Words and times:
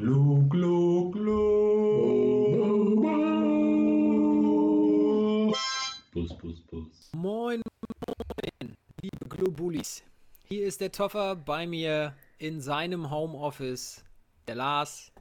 Glu, 0.00 0.48
glu, 0.48 1.10
glu. 1.10 1.36
Bus, 6.14 6.32
bus, 6.38 6.60
bus. 6.70 7.10
Moin, 7.12 7.60
moin, 8.06 8.76
liebe 9.02 9.28
Globulis. 9.28 10.02
Hier 10.48 10.64
ist 10.66 10.80
der 10.80 10.90
Toffer 10.90 11.36
bei 11.36 11.66
mir 11.66 12.14
in 12.38 12.62
seinem 12.62 13.10
Homeoffice, 13.10 14.02
der 14.48 14.54
Lars. 14.54 15.12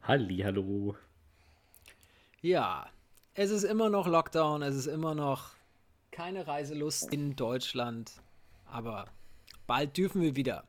Halli, 0.00 0.38
hallo. 0.38 0.96
Ja, 2.40 2.86
es 3.34 3.50
ist 3.50 3.64
immer 3.64 3.90
noch 3.90 4.06
Lockdown, 4.06 4.62
es 4.62 4.74
ist 4.76 4.86
immer 4.86 5.14
noch 5.14 5.50
keine 6.10 6.46
Reiselust 6.46 7.12
in 7.12 7.36
Deutschland, 7.36 8.12
aber 8.64 9.08
bald 9.66 9.94
dürfen 9.98 10.22
wir 10.22 10.36
wieder. 10.36 10.64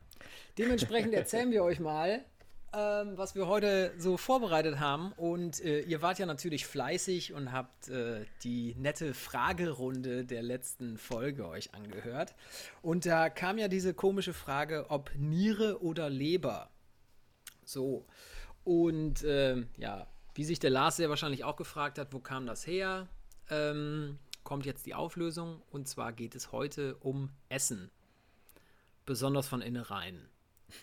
Dementsprechend 0.58 1.14
erzählen 1.14 1.50
wir 1.50 1.64
euch 1.70 1.80
mal, 1.80 2.26
ähm, 2.76 3.16
was 3.16 3.34
wir 3.34 3.46
heute 3.46 3.92
so 3.98 4.16
vorbereitet 4.16 4.80
haben. 4.80 5.12
Und 5.12 5.60
äh, 5.64 5.80
ihr 5.80 6.02
wart 6.02 6.18
ja 6.18 6.26
natürlich 6.26 6.66
fleißig 6.66 7.32
und 7.32 7.52
habt 7.52 7.88
äh, 7.88 8.24
die 8.42 8.74
nette 8.76 9.14
Fragerunde 9.14 10.24
der 10.24 10.42
letzten 10.42 10.98
Folge 10.98 11.46
euch 11.46 11.74
angehört. 11.74 12.34
Und 12.82 13.06
da 13.06 13.30
kam 13.30 13.58
ja 13.58 13.68
diese 13.68 13.94
komische 13.94 14.32
Frage, 14.32 14.86
ob 14.88 15.10
Niere 15.16 15.82
oder 15.82 16.10
Leber. 16.10 16.70
So. 17.64 18.06
Und 18.64 19.24
ähm, 19.24 19.68
ja, 19.76 20.06
wie 20.34 20.44
sich 20.44 20.58
der 20.58 20.70
Lars 20.70 20.96
sehr 20.96 21.10
wahrscheinlich 21.10 21.44
auch 21.44 21.56
gefragt 21.56 21.98
hat, 21.98 22.12
wo 22.12 22.18
kam 22.18 22.46
das 22.46 22.66
her? 22.66 23.08
Ähm, 23.50 24.18
kommt 24.42 24.66
jetzt 24.66 24.86
die 24.86 24.94
Auflösung. 24.94 25.62
Und 25.70 25.88
zwar 25.88 26.12
geht 26.12 26.34
es 26.34 26.50
heute 26.50 26.96
um 26.96 27.30
Essen. 27.48 27.90
Besonders 29.06 29.46
von 29.46 29.60
Innereien. 29.60 30.28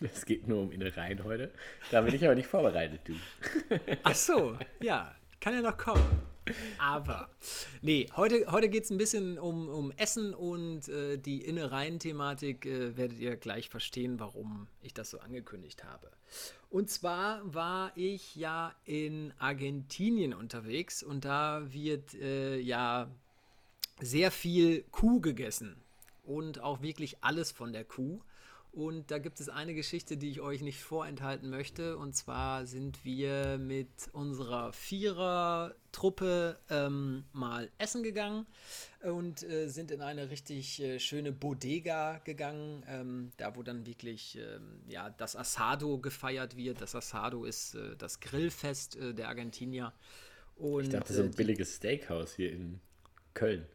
Es 0.00 0.24
geht 0.24 0.48
nur 0.48 0.62
um 0.62 0.72
Innereien 0.72 1.22
heute. 1.24 1.50
Da 1.90 2.00
bin 2.02 2.14
ich 2.14 2.24
aber 2.24 2.34
nicht 2.34 2.48
vorbereitet, 2.48 3.00
du. 3.04 3.14
Ach 4.02 4.14
so, 4.14 4.58
ja, 4.80 5.14
kann 5.40 5.54
ja 5.54 5.62
noch 5.62 5.76
kommen. 5.76 6.22
Aber, 6.78 7.28
nee, 7.82 8.08
heute, 8.16 8.50
heute 8.50 8.68
geht 8.68 8.84
es 8.84 8.90
ein 8.90 8.98
bisschen 8.98 9.38
um, 9.38 9.68
um 9.68 9.92
Essen 9.92 10.34
und 10.34 10.88
äh, 10.88 11.16
die 11.16 11.40
Innereien-Thematik 11.40 12.66
äh, 12.66 12.96
werdet 12.96 13.20
ihr 13.20 13.36
gleich 13.36 13.68
verstehen, 13.68 14.18
warum 14.18 14.66
ich 14.82 14.92
das 14.92 15.10
so 15.10 15.20
angekündigt 15.20 15.84
habe. 15.84 16.10
Und 16.68 16.90
zwar 16.90 17.40
war 17.54 17.92
ich 17.94 18.34
ja 18.34 18.74
in 18.84 19.32
Argentinien 19.38 20.34
unterwegs 20.34 21.04
und 21.04 21.24
da 21.24 21.72
wird 21.72 22.14
äh, 22.14 22.58
ja 22.58 23.08
sehr 24.00 24.32
viel 24.32 24.82
Kuh 24.90 25.20
gegessen 25.20 25.76
und 26.24 26.60
auch 26.60 26.82
wirklich 26.82 27.18
alles 27.22 27.52
von 27.52 27.72
der 27.72 27.84
Kuh. 27.84 28.20
Und 28.72 29.10
da 29.10 29.18
gibt 29.18 29.38
es 29.38 29.50
eine 29.50 29.74
Geschichte, 29.74 30.16
die 30.16 30.30
ich 30.30 30.40
euch 30.40 30.62
nicht 30.62 30.80
vorenthalten 30.80 31.50
möchte. 31.50 31.98
Und 31.98 32.16
zwar 32.16 32.64
sind 32.64 33.04
wir 33.04 33.58
mit 33.58 33.90
unserer 34.12 34.72
Vierer-Truppe 34.72 36.58
ähm, 36.70 37.24
mal 37.34 37.70
essen 37.76 38.02
gegangen 38.02 38.46
und 39.02 39.42
äh, 39.42 39.68
sind 39.68 39.90
in 39.90 40.00
eine 40.00 40.30
richtig 40.30 40.80
äh, 40.80 40.98
schöne 40.98 41.32
Bodega 41.32 42.22
gegangen, 42.24 42.82
ähm, 42.88 43.32
da 43.36 43.54
wo 43.56 43.62
dann 43.62 43.84
wirklich 43.84 44.38
ähm, 44.38 44.80
ja, 44.88 45.10
das 45.10 45.36
Asado 45.36 45.98
gefeiert 45.98 46.56
wird. 46.56 46.80
Das 46.80 46.94
Asado 46.94 47.44
ist 47.44 47.74
äh, 47.74 47.94
das 47.98 48.20
Grillfest 48.20 48.96
äh, 48.96 49.12
der 49.12 49.28
Argentinier. 49.28 49.92
Und, 50.56 50.84
ich 50.84 50.88
dachte, 50.88 51.12
so 51.12 51.22
ein 51.22 51.30
äh, 51.30 51.36
billiges 51.36 51.76
Steakhouse 51.76 52.32
hier 52.36 52.50
in 52.50 52.80
Köln. 53.34 53.66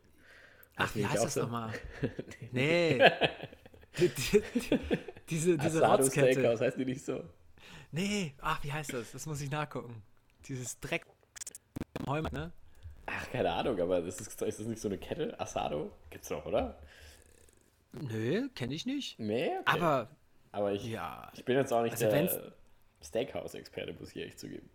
Ach, 0.76 0.96
wie 0.96 1.06
heißt 1.06 1.24
das 1.24 1.34
so? 1.36 1.42
nochmal? 1.42 1.72
nee. 2.52 3.00
diese 5.30 5.58
diese 5.58 5.82
Rotzkette. 5.82 6.34
Steakhouse, 6.34 6.62
heißt 6.62 6.78
die 6.78 6.86
nicht 6.86 7.04
so? 7.04 7.24
Nee, 7.92 8.34
ach, 8.42 8.64
wie 8.64 8.72
heißt 8.72 8.94
das? 8.94 9.12
Das 9.12 9.26
muss 9.26 9.42
ich 9.42 9.50
nachgucken. 9.50 10.04
Dieses 10.48 10.80
Dreck 10.80 11.06
Heumann, 12.06 12.34
ne? 12.34 12.52
Ach, 13.06 13.32
keine 13.32 13.52
Ahnung, 13.52 13.80
aber 13.80 14.02
das 14.02 14.20
ist, 14.20 14.42
ist 14.42 14.60
das 14.60 14.68
nicht 14.68 14.82
so 14.82 14.90
eine 14.90 14.98
Kette? 14.98 15.40
Asado? 15.40 15.92
Gibt's 16.10 16.28
doch, 16.28 16.46
oder? 16.46 16.78
Nö, 17.94 18.50
kenne 18.50 18.74
ich 18.74 18.86
nicht. 18.86 19.18
Nee, 19.18 19.52
okay. 19.62 19.64
Aber, 19.66 20.10
aber 20.52 20.74
ich, 20.74 20.86
ja. 20.86 21.32
ich 21.34 21.46
bin 21.46 21.56
jetzt 21.56 21.72
auch 21.72 21.84
nicht 21.84 21.94
also 21.94 22.06
der 22.06 22.54
Steakhouse-Experte, 23.02 23.94
muss 23.94 24.12
ich 24.12 24.18
ehrlich 24.18 24.38
zugeben. 24.38 24.70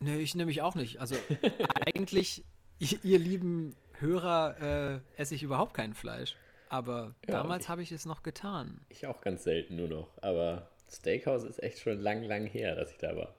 Nö, 0.00 0.16
ich 0.16 0.34
nämlich 0.34 0.62
auch 0.62 0.74
nicht. 0.74 1.00
Also 1.00 1.14
eigentlich, 1.94 2.44
ihr 2.78 3.18
lieben 3.18 3.76
Hörer, 3.98 5.00
äh, 5.16 5.20
esse 5.20 5.36
ich 5.36 5.44
überhaupt 5.44 5.74
kein 5.74 5.94
Fleisch. 5.94 6.36
Aber 6.72 7.14
ja, 7.26 7.32
damals 7.32 7.68
habe 7.68 7.82
ich 7.82 7.92
es 7.92 8.06
noch 8.06 8.22
getan. 8.22 8.80
Ich 8.88 9.06
auch 9.06 9.20
ganz 9.20 9.44
selten 9.44 9.76
nur 9.76 9.88
noch. 9.88 10.08
Aber 10.22 10.70
Steakhouse 10.90 11.44
ist 11.44 11.62
echt 11.62 11.80
schon 11.80 12.00
lang, 12.00 12.22
lang 12.22 12.46
her, 12.46 12.74
dass 12.74 12.90
ich 12.90 12.96
da 12.96 13.14
war. 13.14 13.34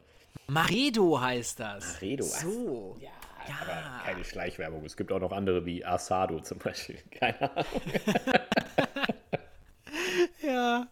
Maredo 0.45 1.19
heißt 1.19 1.59
das. 1.59 1.95
Maredo, 1.95 2.23
so. 2.25 2.95
Ja, 2.99 3.09
ja, 3.47 3.55
aber 3.61 4.03
keine 4.03 4.23
Schleichwerbung. 4.23 4.85
Es 4.85 4.95
gibt 4.95 5.11
auch 5.11 5.19
noch 5.19 5.31
andere 5.31 5.65
wie 5.65 5.83
Asado 5.83 6.41
zum 6.41 6.59
Beispiel. 6.59 6.99
Keine 7.11 7.41
Ahnung. 7.41 7.81
ja, 10.43 10.87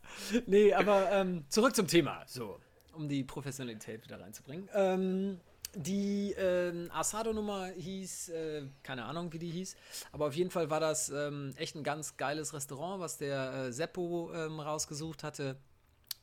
nee, 0.47 0.73
aber 0.73 1.11
ähm, 1.11 1.45
zurück 1.47 1.75
zum 1.75 1.87
Thema. 1.87 2.23
So, 2.25 2.59
um 2.93 3.07
die 3.07 3.23
Professionalität 3.23 4.03
wieder 4.03 4.19
reinzubringen. 4.19 4.67
Ähm, 4.73 5.39
die 5.75 6.33
äh, 6.33 6.89
Asado-Nummer 6.89 7.67
hieß, 7.67 8.29
äh, 8.29 8.63
keine 8.83 9.05
Ahnung, 9.05 9.31
wie 9.33 9.39
die 9.39 9.49
hieß, 9.49 9.75
aber 10.11 10.27
auf 10.27 10.35
jeden 10.35 10.51
Fall 10.51 10.69
war 10.69 10.79
das 10.79 11.09
ähm, 11.09 11.53
echt 11.55 11.75
ein 11.75 11.83
ganz 11.83 12.17
geiles 12.17 12.53
Restaurant, 12.53 12.99
was 13.01 13.17
der 13.17 13.53
äh, 13.53 13.71
Seppo 13.71 14.31
ähm, 14.33 14.59
rausgesucht 14.59 15.23
hatte. 15.23 15.57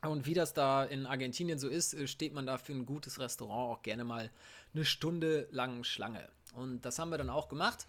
Und 0.03 0.27
wie 0.27 0.35
das 0.35 0.55
da 0.55 0.85
in 0.85 1.07
Argentinien 1.07 1.59
so 1.59 1.69
ist, 1.69 1.95
äh, 1.95 2.07
steht 2.07 2.33
man 2.33 2.47
da 2.47 2.59
für 2.59 2.73
ein 2.73 2.87
gutes 2.87 3.19
Restaurant 3.19 3.79
auch 3.79 3.83
gerne 3.83 4.05
mal 4.05 4.31
eine 4.75 4.85
Stunde 4.85 5.49
lang 5.51 5.83
Schlange. 5.83 6.29
Und 6.55 6.83
das 6.83 6.99
haben 6.99 7.11
wir 7.11 7.19
dann 7.19 7.31
auch 7.31 7.49
gemacht 7.49 7.87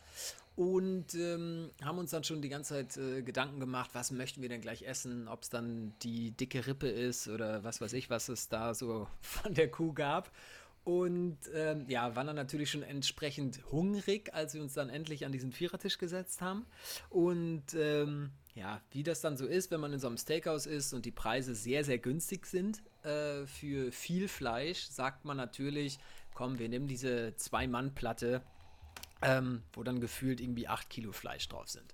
und 0.60 1.16
ähm, 1.16 1.72
haben 1.82 2.00
uns 2.00 2.12
dann 2.12 2.26
schon 2.26 2.42
die 2.42 2.50
ganze 2.50 2.74
Zeit 2.74 2.98
äh, 2.98 3.22
Gedanken 3.22 3.62
gemacht, 3.62 3.92
was 3.94 4.12
möchten 4.12 4.42
wir 4.42 4.50
denn 4.50 4.60
gleich 4.60 4.82
essen, 4.82 5.30
ob 5.30 5.44
es 5.44 5.50
dann 5.50 5.94
die 6.02 6.32
dicke 6.32 6.68
Rippe 6.68 6.90
ist 6.90 7.30
oder 7.30 7.64
was 7.64 7.80
weiß 7.80 7.94
ich, 7.94 8.10
was 8.10 8.28
es 8.28 8.50
da 8.50 8.74
so 8.74 9.08
von 9.22 9.54
der 9.54 9.72
Kuh 9.72 9.94
gab. 9.94 10.32
Und 10.84 11.38
ähm, 11.54 11.86
ja, 11.88 12.16
waren 12.16 12.28
dann 12.28 12.36
natürlich 12.36 12.72
schon 12.72 12.84
entsprechend 12.84 13.60
hungrig, 13.72 14.34
als 14.34 14.54
wir 14.54 14.62
uns 14.62 14.74
dann 14.74 14.90
endlich 14.90 15.26
an 15.26 15.32
diesen 15.32 15.52
Vierertisch 15.52 15.98
gesetzt 15.98 16.42
haben. 16.42 16.66
Und 17.10 17.74
ähm, 17.76 18.32
ja, 18.56 18.82
wie 18.92 19.04
das 19.04 19.22
dann 19.22 19.38
so 19.38 19.46
ist, 19.46 19.72
wenn 19.72 19.80
man 19.80 19.94
in 19.94 20.00
so 20.00 20.08
einem 20.08 20.18
Steakhouse 20.18 20.66
ist 20.66 20.94
und 20.94 21.06
die 21.06 21.12
Preise 21.12 21.56
sehr, 21.56 21.84
sehr 21.84 21.98
günstig 21.98 22.46
sind 22.46 22.82
äh, 23.04 23.46
für 23.46 23.92
viel 23.92 24.28
Fleisch, 24.28 24.88
sagt 24.88 25.26
man 25.26 25.38
natürlich, 25.38 26.00
komm, 26.34 26.60
wir 26.60 26.70
nehmen 26.70 26.88
diese 26.88 27.36
Zwei-Mann-Platte, 27.36 28.42
ähm, 29.22 29.64
wo 29.74 29.84
dann 29.84 30.00
gefühlt 30.00 30.42
irgendwie 30.42 30.68
8 30.68 30.90
Kilo 30.90 31.12
Fleisch 31.12 31.48
drauf 31.48 31.70
sind. 31.70 31.94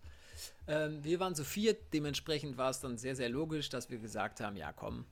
Ähm, 0.68 1.04
wir 1.04 1.20
waren 1.20 1.36
zu 1.36 1.44
viert, 1.44 1.94
dementsprechend 1.94 2.58
war 2.58 2.70
es 2.70 2.80
dann 2.80 2.98
sehr, 2.98 3.16
sehr 3.16 3.30
logisch, 3.30 3.70
dass 3.70 3.90
wir 3.90 4.00
gesagt 4.00 4.40
haben, 4.40 4.56
ja 4.56 4.74
komm, 4.74 5.06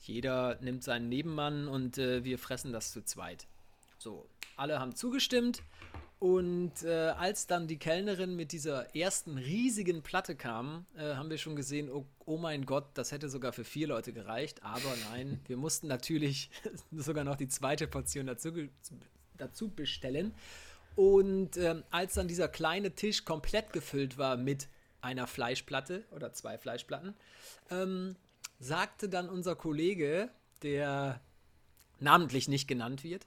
jeder 0.00 0.58
nimmt 0.60 0.84
seinen 0.84 1.08
Nebenmann 1.08 1.68
und 1.68 1.98
äh, 1.98 2.24
wir 2.24 2.38
fressen 2.38 2.72
das 2.72 2.92
zu 2.92 3.04
zweit. 3.04 3.46
So, 3.98 4.28
alle 4.56 4.78
haben 4.80 4.94
zugestimmt. 4.94 5.62
Und 6.20 6.82
äh, 6.82 7.10
als 7.16 7.46
dann 7.46 7.68
die 7.68 7.78
Kellnerin 7.78 8.34
mit 8.34 8.50
dieser 8.50 8.94
ersten 8.96 9.38
riesigen 9.38 10.02
Platte 10.02 10.34
kam, 10.34 10.84
äh, 10.96 11.14
haben 11.14 11.30
wir 11.30 11.38
schon 11.38 11.54
gesehen, 11.54 11.88
oh, 11.88 12.06
oh, 12.26 12.38
mein 12.38 12.66
Gott, 12.66 12.86
das 12.94 13.12
hätte 13.12 13.28
sogar 13.28 13.52
für 13.52 13.62
vier 13.62 13.86
Leute 13.86 14.12
gereicht. 14.12 14.64
Aber 14.64 14.94
nein, 15.10 15.40
wir 15.46 15.56
mussten 15.56 15.86
natürlich 15.86 16.50
sogar 16.90 17.22
noch 17.22 17.36
die 17.36 17.46
zweite 17.46 17.86
Portion 17.86 18.26
dazu, 18.26 18.50
dazu 19.36 19.68
bestellen. 19.68 20.34
Und 20.96 21.56
ähm, 21.56 21.84
als 21.90 22.14
dann 22.14 22.26
dieser 22.26 22.48
kleine 22.48 22.90
Tisch 22.90 23.24
komplett 23.24 23.72
gefüllt 23.72 24.18
war 24.18 24.36
mit 24.36 24.66
einer 25.00 25.28
Fleischplatte 25.28 26.02
oder 26.10 26.32
zwei 26.32 26.58
Fleischplatten, 26.58 27.14
ähm, 27.70 28.16
sagte 28.58 29.08
dann 29.08 29.28
unser 29.28 29.56
Kollege, 29.56 30.30
der 30.62 31.20
namentlich 32.00 32.48
nicht 32.48 32.68
genannt 32.68 33.04
wird, 33.04 33.26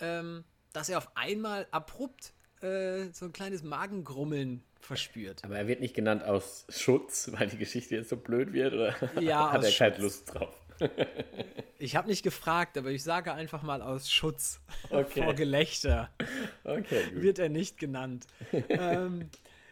ähm, 0.00 0.44
dass 0.72 0.88
er 0.88 0.98
auf 0.98 1.16
einmal 1.16 1.66
abrupt 1.70 2.32
äh, 2.60 3.08
so 3.12 3.26
ein 3.26 3.32
kleines 3.32 3.62
Magengrummeln 3.62 4.62
verspürt. 4.80 5.44
Aber 5.44 5.56
er 5.56 5.66
wird 5.66 5.80
nicht 5.80 5.94
genannt 5.94 6.22
aus 6.22 6.66
Schutz, 6.68 7.30
weil 7.32 7.48
die 7.48 7.58
Geschichte 7.58 7.96
jetzt 7.96 8.10
so 8.10 8.16
blöd 8.16 8.52
wird, 8.52 8.74
oder 8.74 9.20
ja, 9.20 9.52
hat 9.52 9.64
er 9.64 9.72
keine 9.72 9.98
Lust 9.98 10.34
drauf? 10.34 10.54
ich 11.78 11.96
habe 11.96 12.08
nicht 12.08 12.22
gefragt, 12.22 12.78
aber 12.78 12.90
ich 12.90 13.02
sage 13.02 13.32
einfach 13.32 13.62
mal 13.62 13.82
aus 13.82 14.10
Schutz 14.10 14.60
okay. 14.90 15.22
vor 15.22 15.34
Gelächter. 15.34 16.10
Okay, 16.64 17.10
gut. 17.12 17.22
Wird 17.22 17.38
er 17.38 17.48
nicht 17.48 17.78
genannt. 17.78 18.26
ähm, 18.52 19.30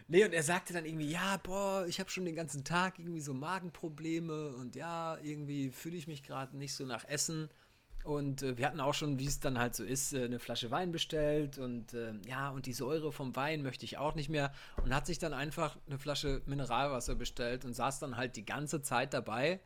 Nee, 0.08 0.24
und 0.24 0.32
er 0.32 0.42
sagte 0.44 0.72
dann 0.72 0.84
irgendwie, 0.84 1.10
ja, 1.10 1.36
boah, 1.42 1.84
ich 1.88 1.98
habe 1.98 2.10
schon 2.10 2.24
den 2.24 2.36
ganzen 2.36 2.62
Tag 2.62 2.98
irgendwie 2.98 3.20
so 3.20 3.34
Magenprobleme 3.34 4.54
und 4.54 4.76
ja, 4.76 5.18
irgendwie 5.18 5.70
fühle 5.70 5.96
ich 5.96 6.06
mich 6.06 6.22
gerade 6.22 6.56
nicht 6.56 6.74
so 6.74 6.86
nach 6.86 7.04
Essen. 7.04 7.48
Und 8.04 8.42
äh, 8.42 8.56
wir 8.56 8.66
hatten 8.66 8.80
auch 8.80 8.94
schon, 8.94 9.18
wie 9.18 9.26
es 9.26 9.40
dann 9.40 9.58
halt 9.58 9.74
so 9.74 9.82
ist, 9.82 10.12
äh, 10.12 10.24
eine 10.24 10.38
Flasche 10.38 10.70
Wein 10.70 10.92
bestellt 10.92 11.58
und 11.58 11.92
äh, 11.92 12.12
ja, 12.28 12.50
und 12.50 12.66
die 12.66 12.72
Säure 12.72 13.10
vom 13.10 13.34
Wein 13.34 13.62
möchte 13.62 13.84
ich 13.84 13.98
auch 13.98 14.14
nicht 14.14 14.28
mehr. 14.28 14.52
Und 14.84 14.94
hat 14.94 15.06
sich 15.06 15.18
dann 15.18 15.34
einfach 15.34 15.76
eine 15.88 15.98
Flasche 15.98 16.40
Mineralwasser 16.46 17.16
bestellt 17.16 17.64
und 17.64 17.74
saß 17.74 17.98
dann 17.98 18.16
halt 18.16 18.36
die 18.36 18.46
ganze 18.46 18.82
Zeit 18.82 19.12
dabei 19.12 19.58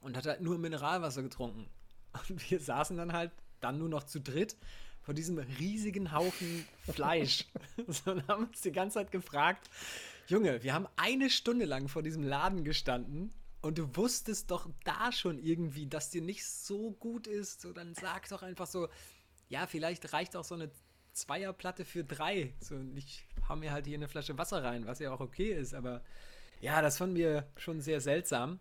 und 0.00 0.16
hat 0.16 0.26
halt 0.26 0.40
nur 0.40 0.58
Mineralwasser 0.58 1.22
getrunken. 1.22 1.68
Und 2.28 2.50
wir 2.50 2.60
saßen 2.60 2.96
dann 2.96 3.12
halt 3.12 3.32
dann 3.60 3.78
nur 3.78 3.88
noch 3.88 4.04
zu 4.04 4.20
dritt 4.20 4.56
vor 5.04 5.14
diesem 5.14 5.38
riesigen 5.38 6.12
Haufen 6.12 6.66
Fleisch. 6.92 7.44
so, 7.86 8.12
und 8.12 8.26
haben 8.26 8.44
uns 8.46 8.62
die 8.62 8.72
ganze 8.72 8.94
Zeit 8.94 9.12
gefragt, 9.12 9.68
Junge, 10.26 10.62
wir 10.62 10.72
haben 10.72 10.88
eine 10.96 11.28
Stunde 11.28 11.66
lang 11.66 11.88
vor 11.88 12.02
diesem 12.02 12.22
Laden 12.22 12.64
gestanden 12.64 13.32
und 13.60 13.76
du 13.78 13.94
wusstest 13.96 14.50
doch 14.50 14.68
da 14.84 15.12
schon 15.12 15.38
irgendwie, 15.38 15.86
dass 15.86 16.10
dir 16.10 16.22
nicht 16.22 16.46
so 16.46 16.92
gut 16.92 17.26
ist. 17.26 17.60
So, 17.60 17.72
dann 17.72 17.94
sag 17.94 18.28
doch 18.30 18.42
einfach 18.42 18.66
so, 18.66 18.88
ja, 19.48 19.66
vielleicht 19.66 20.12
reicht 20.14 20.34
auch 20.36 20.44
so 20.44 20.54
eine 20.54 20.70
Zweierplatte 21.12 21.84
für 21.84 22.04
drei. 22.04 22.54
So, 22.60 22.74
und 22.74 22.96
ich 22.96 23.26
hau 23.48 23.56
mir 23.56 23.72
halt 23.72 23.86
hier 23.86 23.98
eine 23.98 24.08
Flasche 24.08 24.36
Wasser 24.38 24.64
rein, 24.64 24.86
was 24.86 24.98
ja 24.98 25.12
auch 25.12 25.20
okay 25.20 25.52
ist, 25.52 25.74
aber 25.74 26.02
ja, 26.60 26.80
das 26.80 26.96
fanden 26.96 27.16
wir 27.16 27.46
schon 27.56 27.82
sehr 27.82 28.00
seltsam. 28.00 28.58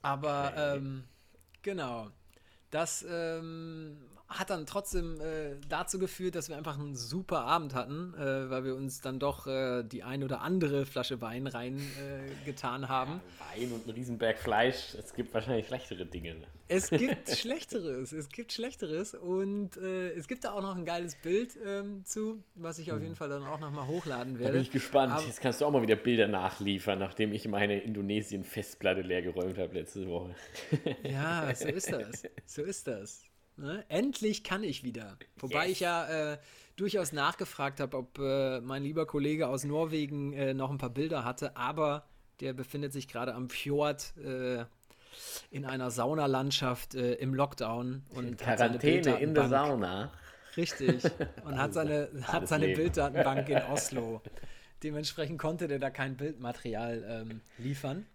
Aber 0.00 0.52
Okay. 0.52 0.76
ähm, 0.78 1.04
genau. 1.62 2.10
Das 2.70 3.04
ähm, 3.08 3.98
hat 4.28 4.50
dann 4.50 4.66
trotzdem 4.66 5.20
äh, 5.20 5.56
dazu 5.68 5.98
geführt, 5.98 6.34
dass 6.34 6.48
wir 6.50 6.56
einfach 6.58 6.78
einen 6.78 6.94
super 6.96 7.40
Abend 7.40 7.74
hatten, 7.74 8.12
äh, 8.14 8.50
weil 8.50 8.64
wir 8.64 8.74
uns 8.76 9.00
dann 9.00 9.18
doch 9.18 9.46
äh, 9.46 9.82
die 9.84 10.02
ein 10.02 10.22
oder 10.22 10.42
andere 10.42 10.84
Flasche 10.84 11.20
Wein 11.22 11.46
rein 11.46 11.78
äh, 11.78 12.52
haben. 12.86 13.20
Wein 13.54 13.72
und 13.72 13.86
ein 13.86 13.90
Riesenberg 13.90 14.38
Fleisch. 14.38 14.94
Es 14.98 15.14
gibt 15.14 15.32
wahrscheinlich 15.32 15.66
schlechtere 15.66 16.04
Dinge. 16.04 16.36
Es 16.68 16.90
gibt 16.90 17.30
Schlechteres, 17.30 18.12
es 18.12 18.28
gibt 18.28 18.52
Schlechteres 18.52 19.14
und 19.14 19.78
äh, 19.78 20.10
es 20.10 20.28
gibt 20.28 20.44
da 20.44 20.52
auch 20.52 20.60
noch 20.60 20.76
ein 20.76 20.84
geiles 20.84 21.14
Bild 21.16 21.56
ähm, 21.66 22.04
zu, 22.04 22.42
was 22.54 22.78
ich 22.78 22.92
auf 22.92 23.00
jeden 23.00 23.16
Fall 23.16 23.30
dann 23.30 23.44
auch 23.46 23.58
nochmal 23.60 23.86
hochladen 23.86 24.34
Da 24.34 24.40
werde. 24.40 24.52
bin 24.54 24.62
ich 24.62 24.70
gespannt. 24.70 25.12
Aber- 25.14 25.22
Jetzt 25.24 25.40
kannst 25.40 25.60
du 25.62 25.64
auch 25.64 25.70
mal 25.70 25.80
wieder 25.80 25.96
Bilder 25.96 26.28
nachliefern, 26.28 26.98
nachdem 26.98 27.32
ich 27.32 27.48
meine 27.48 27.80
Indonesien-Festplatte 27.80 29.00
leer 29.00 29.22
geräumt 29.22 29.56
habe 29.56 29.72
letzte 29.74 30.06
Woche. 30.06 30.34
Ja, 31.02 31.54
so 31.54 31.68
ist 31.68 31.90
das. 31.92 32.22
So 32.44 32.62
ist 32.62 32.86
das. 32.86 33.22
Ne? 33.58 33.84
Endlich 33.88 34.44
kann 34.44 34.62
ich 34.62 34.84
wieder. 34.84 35.18
Wobei 35.36 35.64
Yes. 35.64 35.72
ich 35.72 35.80
ja 35.80 36.32
äh, 36.32 36.38
durchaus 36.76 37.12
nachgefragt 37.12 37.80
habe, 37.80 37.96
ob 37.96 38.18
äh, 38.18 38.60
mein 38.60 38.82
lieber 38.84 39.04
Kollege 39.06 39.48
aus 39.48 39.64
Norwegen 39.64 40.32
äh, 40.32 40.54
noch 40.54 40.70
ein 40.70 40.78
paar 40.78 40.90
Bilder 40.90 41.24
hatte, 41.24 41.56
aber 41.56 42.06
der 42.40 42.52
befindet 42.52 42.92
sich 42.92 43.08
gerade 43.08 43.34
am 43.34 43.50
Fjord 43.50 44.16
äh, 44.18 44.64
in 45.50 45.64
einer 45.64 45.90
Saunalandschaft 45.90 46.94
äh, 46.94 47.14
im 47.14 47.34
Lockdown 47.34 48.04
und 48.10 48.46
hat 48.46 48.58
seine 48.58 48.78
Quarantäne 48.78 49.18
in 49.20 49.34
der 49.34 49.48
Sauna. 49.48 50.12
Richtig. 50.56 51.02
Und 51.44 51.58
hat 51.58 51.74
seine, 51.74 52.08
hat 52.22 52.46
seine 52.46 52.66
Leben. 52.66 52.80
Bilddatenbank 52.82 53.48
in 53.48 53.62
Oslo. 53.72 54.22
Dementsprechend 54.84 55.38
konnte 55.40 55.66
der 55.66 55.80
da 55.80 55.90
kein 55.90 56.16
Bildmaterial 56.16 57.04
ähm, 57.28 57.40
liefern. 57.58 58.06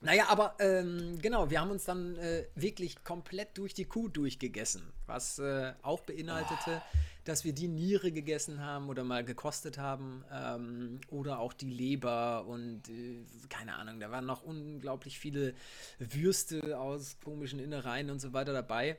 Naja, 0.00 0.26
aber 0.28 0.54
ähm, 0.60 1.18
genau, 1.20 1.50
wir 1.50 1.60
haben 1.60 1.72
uns 1.72 1.84
dann 1.84 2.16
äh, 2.16 2.46
wirklich 2.54 3.02
komplett 3.02 3.58
durch 3.58 3.74
die 3.74 3.84
Kuh 3.84 4.08
durchgegessen, 4.08 4.92
was 5.06 5.40
äh, 5.40 5.72
auch 5.82 6.00
beinhaltete, 6.00 6.80
dass 7.24 7.44
wir 7.44 7.52
die 7.52 7.66
Niere 7.66 8.12
gegessen 8.12 8.60
haben 8.64 8.88
oder 8.88 9.02
mal 9.02 9.24
gekostet 9.24 9.76
haben 9.76 10.24
ähm, 10.32 11.00
oder 11.10 11.40
auch 11.40 11.52
die 11.52 11.68
Leber 11.70 12.46
und 12.46 12.88
äh, 12.88 13.24
keine 13.48 13.74
Ahnung, 13.74 13.98
da 13.98 14.10
waren 14.12 14.24
noch 14.24 14.42
unglaublich 14.44 15.18
viele 15.18 15.54
Würste 15.98 16.78
aus 16.78 17.16
komischen 17.24 17.58
Innereien 17.58 18.08
und 18.10 18.20
so 18.20 18.32
weiter 18.32 18.52
dabei. 18.52 18.98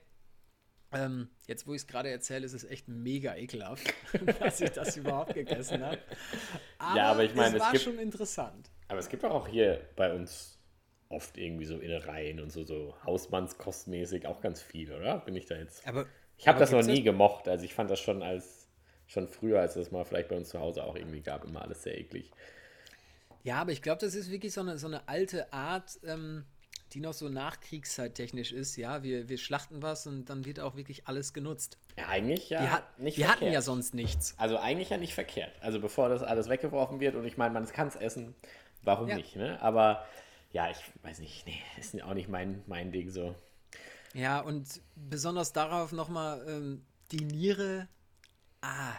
Ähm, 0.91 1.29
jetzt, 1.47 1.65
wo 1.65 1.73
ich 1.73 1.81
es 1.83 1.87
gerade 1.87 2.09
erzähle, 2.09 2.45
ist 2.45 2.53
es 2.53 2.65
echt 2.65 2.87
mega 2.89 3.35
ekelhaft, 3.35 3.93
dass 4.39 4.59
ich 4.59 4.71
das 4.71 4.97
überhaupt 4.97 5.33
gegessen 5.33 5.81
habe. 5.83 5.99
Ja, 6.95 7.11
aber 7.11 7.23
ich 7.23 7.33
meine, 7.35 7.55
es 7.55 7.61
war 7.61 7.71
gibt- 7.71 7.83
schon 7.83 7.99
interessant. 7.99 8.69
Aber 8.89 8.99
es 8.99 9.07
gibt 9.07 9.23
auch 9.23 9.47
hier 9.47 9.81
bei 9.95 10.13
uns 10.13 10.58
oft 11.09 11.37
irgendwie 11.37 11.65
so 11.65 11.77
Innereien 11.79 12.39
und 12.39 12.51
so, 12.51 12.63
so 12.63 12.95
Hausmannskostmäßig 13.05 14.27
auch 14.27 14.41
ganz 14.41 14.61
viel, 14.61 14.91
oder? 14.93 15.17
Bin 15.19 15.35
ich 15.35 15.45
da 15.47 15.55
jetzt. 15.55 15.85
Aber 15.87 16.05
Ich 16.37 16.47
habe 16.47 16.59
das 16.59 16.71
noch 16.71 16.83
nie 16.83 17.01
gemocht. 17.03 17.47
Also 17.47 17.65
ich 17.65 17.73
fand 17.73 17.89
das 17.89 17.99
schon 17.99 18.21
als 18.23 18.67
schon 19.07 19.27
früher, 19.27 19.59
als 19.59 19.73
das 19.73 19.91
mal 19.91 20.05
vielleicht 20.05 20.29
bei 20.29 20.35
uns 20.37 20.49
zu 20.49 20.59
Hause 20.59 20.83
auch 20.83 20.95
irgendwie 20.95 21.21
gab, 21.21 21.43
immer 21.43 21.63
alles 21.63 21.81
sehr 21.81 21.97
eklig. 21.97 22.29
Ja, 23.43 23.59
aber 23.61 23.71
ich 23.71 23.81
glaube, 23.81 23.99
das 24.01 24.13
ist 24.13 24.29
wirklich 24.29 24.53
so 24.53 24.61
eine, 24.61 24.77
so 24.77 24.85
eine 24.85 25.07
alte 25.07 25.51
Art, 25.51 25.97
ähm, 26.05 26.45
die 26.93 26.99
noch 26.99 27.13
so 27.13 27.27
nachkriegszeittechnisch 27.27 28.51
ist. 28.51 28.75
Ja, 28.75 29.01
wir, 29.01 29.27
wir 29.27 29.37
schlachten 29.39 29.81
was 29.81 30.05
und 30.05 30.25
dann 30.29 30.45
wird 30.45 30.59
auch 30.59 30.75
wirklich 30.75 31.07
alles 31.07 31.33
genutzt. 31.33 31.79
Ja, 31.97 32.07
eigentlich 32.09 32.49
ja 32.51 32.61
Wir, 32.61 32.71
hat, 32.71 32.99
nicht 32.99 33.17
wir 33.17 33.25
verkehrt. 33.25 33.41
hatten 33.45 33.53
ja 33.53 33.61
sonst 33.61 33.95
nichts. 33.95 34.35
Also 34.37 34.57
eigentlich 34.59 34.89
ja 34.91 34.97
nicht 34.97 35.15
verkehrt. 35.15 35.53
Also 35.61 35.79
bevor 35.79 36.09
das 36.09 36.21
alles 36.21 36.47
weggeworfen 36.49 36.99
wird 36.99 37.15
und 37.15 37.25
ich 37.25 37.35
meine, 37.37 37.53
man 37.53 37.65
kann 37.67 37.87
es 37.87 37.95
essen, 37.95 38.35
warum 38.83 39.07
Ja. 39.07 39.15
nicht, 39.15 39.35
ne? 39.35 39.59
Aber 39.61 40.05
ja, 40.51 40.69
ich 40.69 40.77
weiß 41.03 41.19
nicht, 41.19 41.45
nee, 41.45 41.61
ist 41.79 42.01
auch 42.01 42.13
nicht 42.13 42.29
mein, 42.29 42.63
mein 42.67 42.91
Ding 42.91 43.09
so. 43.09 43.35
Ja, 44.13 44.39
und 44.39 44.81
besonders 44.95 45.53
darauf 45.53 45.91
nochmal 45.91 46.43
ähm, 46.47 46.85
die 47.11 47.23
Niere. 47.23 47.87
Ah, 48.61 48.93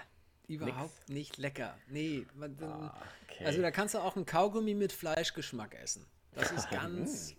überhaupt 0.47 1.09
nicht 1.09 1.37
lecker. 1.39 1.77
Nee, 1.89 2.27
man, 2.35 2.57
Ah, 2.63 2.95
okay. 3.25 3.45
also 3.45 3.61
da 3.61 3.71
kannst 3.71 3.95
du 3.95 3.99
auch 3.99 4.17
einen 4.17 4.27
Kaugummi 4.27 4.75
mit 4.75 4.93
Fleischgeschmack 4.93 5.75
essen. 5.75 6.07
Das 6.33 6.53
ist 6.53 6.71
ganz, 6.71 7.35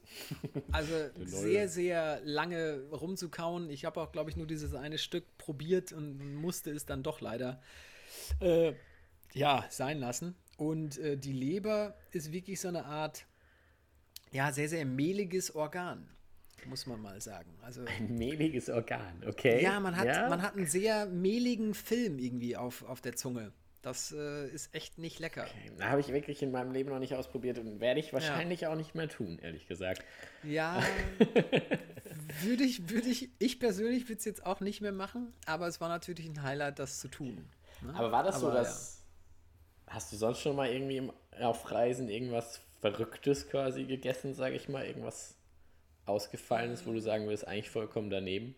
also 0.72 0.94
sehr, 1.26 1.70
sehr 1.70 2.20
lange 2.24 2.84
rumzukauen. 2.92 3.70
Ich 3.70 3.86
habe 3.86 4.02
auch, 4.02 4.12
glaube 4.12 4.30
ich, 4.30 4.36
nur 4.36 4.48
dieses 4.48 4.74
eine 4.74 4.98
Stück 4.98 5.38
probiert 5.38 5.94
und 5.94 6.36
musste 6.36 6.72
es 6.72 6.86
dann 6.86 7.04
doch 7.04 7.22
leider 7.22 7.62
äh, 8.40 8.74
ja, 9.34 9.66
sein 9.70 10.00
lassen. 10.00 10.36
Und 10.58 10.98
äh, 10.98 11.18
die 11.18 11.34
Leber 11.34 11.96
ist 12.12 12.32
wirklich 12.32 12.60
so 12.60 12.68
eine 12.68 12.86
Art, 12.86 13.26
ja, 14.32 14.52
sehr, 14.52 14.70
sehr 14.70 14.86
mehliges 14.86 15.54
Organ, 15.56 16.08
muss 16.66 16.86
man 16.86 17.02
mal 17.02 17.20
sagen. 17.22 17.54
Also 17.62 17.84
Ein 17.86 18.16
mehliges 18.18 18.70
Organ, 18.70 19.24
okay. 19.28 19.62
ja, 19.64 19.80
man 19.80 19.96
hat, 19.98 20.06
Ja? 20.08 20.30
man 20.30 20.42
hat 20.42 20.56
einen 20.56 20.68
sehr 20.68 21.06
mehligen 21.08 21.74
Film 21.74 22.20
irgendwie 22.20 22.56
auf, 22.58 22.84
auf 22.84 23.02
der 23.02 23.16
Zunge. 23.16 23.52
Das 23.82 24.12
äh, 24.12 24.48
ist 24.50 24.76
echt 24.76 25.00
nicht 25.00 25.18
lecker. 25.20 25.48
Da 25.80 25.86
habe 25.90 26.02
ich 26.02 26.10
wirklich 26.10 26.44
in 26.44 26.52
meinem 26.52 26.72
Leben 26.72 26.90
noch 26.92 27.00
nicht 27.00 27.16
ausprobiert 27.16 27.58
und 27.58 27.80
werde 27.80 28.00
ich 28.00 28.14
wahrscheinlich 28.14 28.68
auch 28.68 28.76
nicht 28.76 28.94
mehr 28.94 29.10
tun, 29.10 29.40
ehrlich 29.42 29.68
gesagt. 29.68 30.04
Ja, 30.44 30.84
würde 32.44 32.64
ich, 32.64 32.90
würde 32.90 33.08
ich, 33.10 33.30
ich 33.40 33.60
persönlich 33.60 34.04
würde 34.08 34.20
es 34.20 34.26
jetzt 34.26 34.46
auch 34.46 34.60
nicht 34.60 34.82
mehr 34.82 34.92
machen, 34.92 35.34
aber 35.48 35.68
es 35.68 35.82
war 35.82 35.90
natürlich 35.90 36.28
ein 36.28 36.44
Highlight, 36.44 36.78
das 36.78 37.00
zu 37.00 37.08
tun. 37.08 37.50
ne? 37.82 37.94
Aber 37.96 38.12
war 38.12 38.24
das 38.24 38.40
so, 38.40 38.48
Aber 38.50 38.60
dass. 38.60 39.04
Hast 39.88 40.14
du 40.14 40.16
sonst 40.16 40.40
schon 40.40 40.56
mal 40.56 40.70
irgendwie 40.70 41.12
auf 41.42 41.70
Reisen 41.72 42.08
irgendwas 42.08 42.62
Verrücktes 42.82 43.48
quasi 43.48 43.86
gegessen, 43.86 44.34
sage 44.34 44.56
ich 44.56 44.68
mal? 44.70 44.86
Irgendwas 44.86 45.36
Ausgefallenes, 46.06 46.86
wo 46.86 46.94
du 46.94 47.00
sagen 47.02 47.26
würdest, 47.26 47.48
eigentlich 47.48 47.70
vollkommen 47.70 48.10
daneben? 48.10 48.56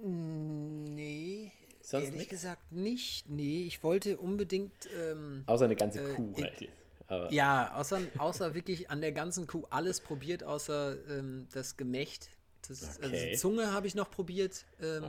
Nee, 0.00 1.52
Sonst 1.82 2.04
ehrlich 2.04 2.18
nix? 2.20 2.30
gesagt 2.30 2.72
nicht. 2.72 3.28
Nee, 3.28 3.64
ich 3.66 3.82
wollte 3.82 4.18
unbedingt, 4.18 4.72
ähm, 4.96 5.44
Außer 5.46 5.64
eine 5.64 5.76
ganze 5.76 5.98
Äh, 6.00 6.14
Kuh 6.14 6.36
halt. 6.40 6.68
Aber 7.08 7.32
ja, 7.32 7.74
außer, 7.74 8.00
außer 8.18 8.54
wirklich 8.54 8.90
an 8.90 9.00
der 9.00 9.12
ganzen 9.12 9.46
Kuh 9.46 9.64
alles 9.70 10.00
probiert, 10.00 10.44
außer 10.44 10.96
ähm, 11.08 11.48
das 11.52 11.76
Gemächt. 11.76 12.28
Das, 12.68 12.82
Also 13.00 13.06
Okay. 13.06 13.30
die 13.30 13.36
Zunge 13.36 13.72
habe 13.72 13.86
ich 13.86 13.94
noch 13.94 14.10
probiert. 14.10 14.64
Ähm. 14.80 15.04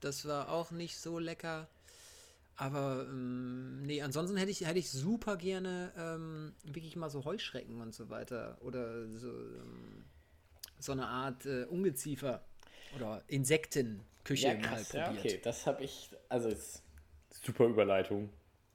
Das 0.00 0.26
war 0.26 0.50
auch 0.50 0.70
nicht 0.70 0.96
so 0.98 1.18
lecker. 1.18 1.68
Aber 2.60 3.06
ähm, 3.08 3.82
nee, 3.82 4.02
ansonsten 4.02 4.36
hätte 4.36 4.50
ich, 4.50 4.66
hätte 4.66 4.80
ich 4.80 4.90
super 4.90 5.36
gerne 5.36 5.92
ähm, 5.96 6.54
wirklich 6.64 6.96
mal 6.96 7.08
so 7.08 7.24
Heuschrecken 7.24 7.80
und 7.80 7.94
so 7.94 8.10
weiter. 8.10 8.58
Oder 8.62 9.08
so, 9.10 9.28
ähm, 9.28 10.04
so 10.80 10.90
eine 10.90 11.06
Art 11.06 11.46
äh, 11.46 11.66
Ungeziefer 11.66 12.42
oder 12.96 13.22
Insektenküche 13.28 14.48
ja, 14.48 14.54
mal 14.54 14.82
probiert. 14.82 14.92
ja, 14.92 15.10
okay, 15.12 15.40
das 15.40 15.68
habe 15.68 15.84
ich. 15.84 16.10
Also, 16.28 16.48
ist 16.48 16.82
super 17.30 17.64
Überleitung. 17.64 18.28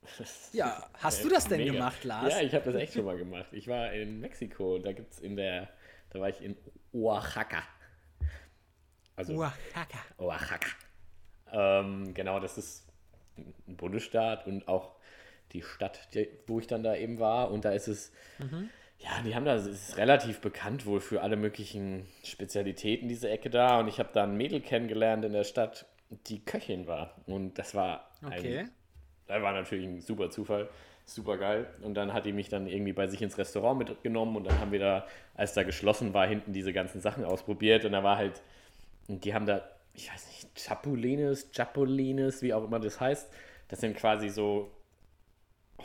Ja, 0.54 0.90
hast 0.96 1.24
du 1.24 1.30
das 1.30 1.48
denn 1.48 1.60
mega. 1.60 1.74
gemacht, 1.74 2.04
Lars? 2.04 2.34
Ja, 2.34 2.42
ich 2.42 2.54
habe 2.54 2.66
das 2.66 2.76
echt 2.76 2.94
schon 2.94 3.06
mal 3.06 3.18
gemacht. 3.18 3.48
Ich 3.52 3.68
war 3.68 3.92
in 3.94 4.20
Mexiko 4.20 4.76
und 4.76 4.86
da 4.86 4.94
gibt 4.94 5.12
es 5.12 5.20
in 5.20 5.36
der. 5.36 5.70
Da 6.10 6.22
war 6.22 6.30
ich 6.30 6.42
in 6.42 6.56
Oaxaca. 6.94 7.64
Also, 9.18 9.34
Oaxaca. 9.34 10.00
Oaxaca. 10.18 10.70
Ähm, 11.52 12.14
genau, 12.14 12.40
das 12.40 12.58
ist 12.58 12.83
ein 13.38 13.76
Bundesstaat 13.78 14.48
und 14.48 14.68
auch 14.68 14.96
die 15.52 15.62
Stadt, 15.62 16.00
wo 16.48 16.60
ich 16.60 16.68
dann 16.68 16.84
da 16.84 16.96
eben 16.96 17.20
war. 17.20 17.52
Und 17.52 17.66
da 17.66 17.72
ist 17.72 17.88
es, 17.88 18.12
ja, 19.00 19.22
die 19.26 19.36
haben 19.36 19.46
da, 19.46 19.56
es 19.56 19.68
ist 19.68 19.98
relativ 19.98 20.40
bekannt 20.42 20.86
wohl 20.86 21.00
für 21.02 21.22
alle 21.22 21.36
möglichen 21.36 22.06
Spezialitäten, 22.24 23.08
diese 23.08 23.30
Ecke 23.30 23.50
da. 23.50 23.80
Und 23.80 23.88
ich 23.88 24.00
habe 24.00 24.10
da 24.14 24.24
ein 24.24 24.36
Mädel 24.38 24.62
kennengelernt 24.62 25.26
in 25.26 25.34
der 25.34 25.44
Stadt, 25.44 25.86
die 26.28 26.40
Köchin 26.44 26.88
war. 26.88 27.16
Und 27.26 27.58
das 27.60 27.76
war 27.76 28.10
Okay. 28.26 28.60
ein, 28.60 28.72
das 29.28 29.42
war 29.42 29.52
natürlich 29.54 29.86
ein 29.86 30.02
super 30.02 30.30
Zufall. 30.30 30.70
Super 31.06 31.38
geil. 31.38 31.68
Und 31.82 31.96
dann 31.96 32.14
hat 32.14 32.26
die 32.26 32.32
mich 32.32 32.48
dann 32.48 32.66
irgendwie 32.66 32.94
bei 32.94 33.08
sich 33.08 33.22
ins 33.22 33.38
Restaurant 33.38 33.78
mitgenommen 33.78 34.38
und 34.38 34.46
dann 34.46 34.58
haben 34.60 34.72
wir 34.72 34.80
da, 34.80 35.06
als 35.36 35.54
da 35.54 35.64
geschlossen 35.64 36.14
war, 36.14 36.26
hinten 36.26 36.54
diese 36.54 36.72
ganzen 36.72 37.02
Sachen 37.02 37.26
ausprobiert. 37.26 37.84
Und 37.84 37.92
da 37.92 38.04
war 38.04 38.16
halt, 38.16 38.42
und 39.10 39.26
die 39.26 39.34
haben 39.34 39.46
da, 39.46 39.68
ich 39.94 40.12
weiß 40.12 40.28
nicht, 40.28 40.50
Chapulines, 40.56 41.50
Chapulines, 41.56 42.42
wie 42.42 42.54
auch 42.54 42.64
immer 42.64 42.80
das 42.80 43.00
heißt. 43.00 43.32
Das 43.68 43.80
sind 43.80 43.96
quasi 43.96 44.30
so 44.30 44.72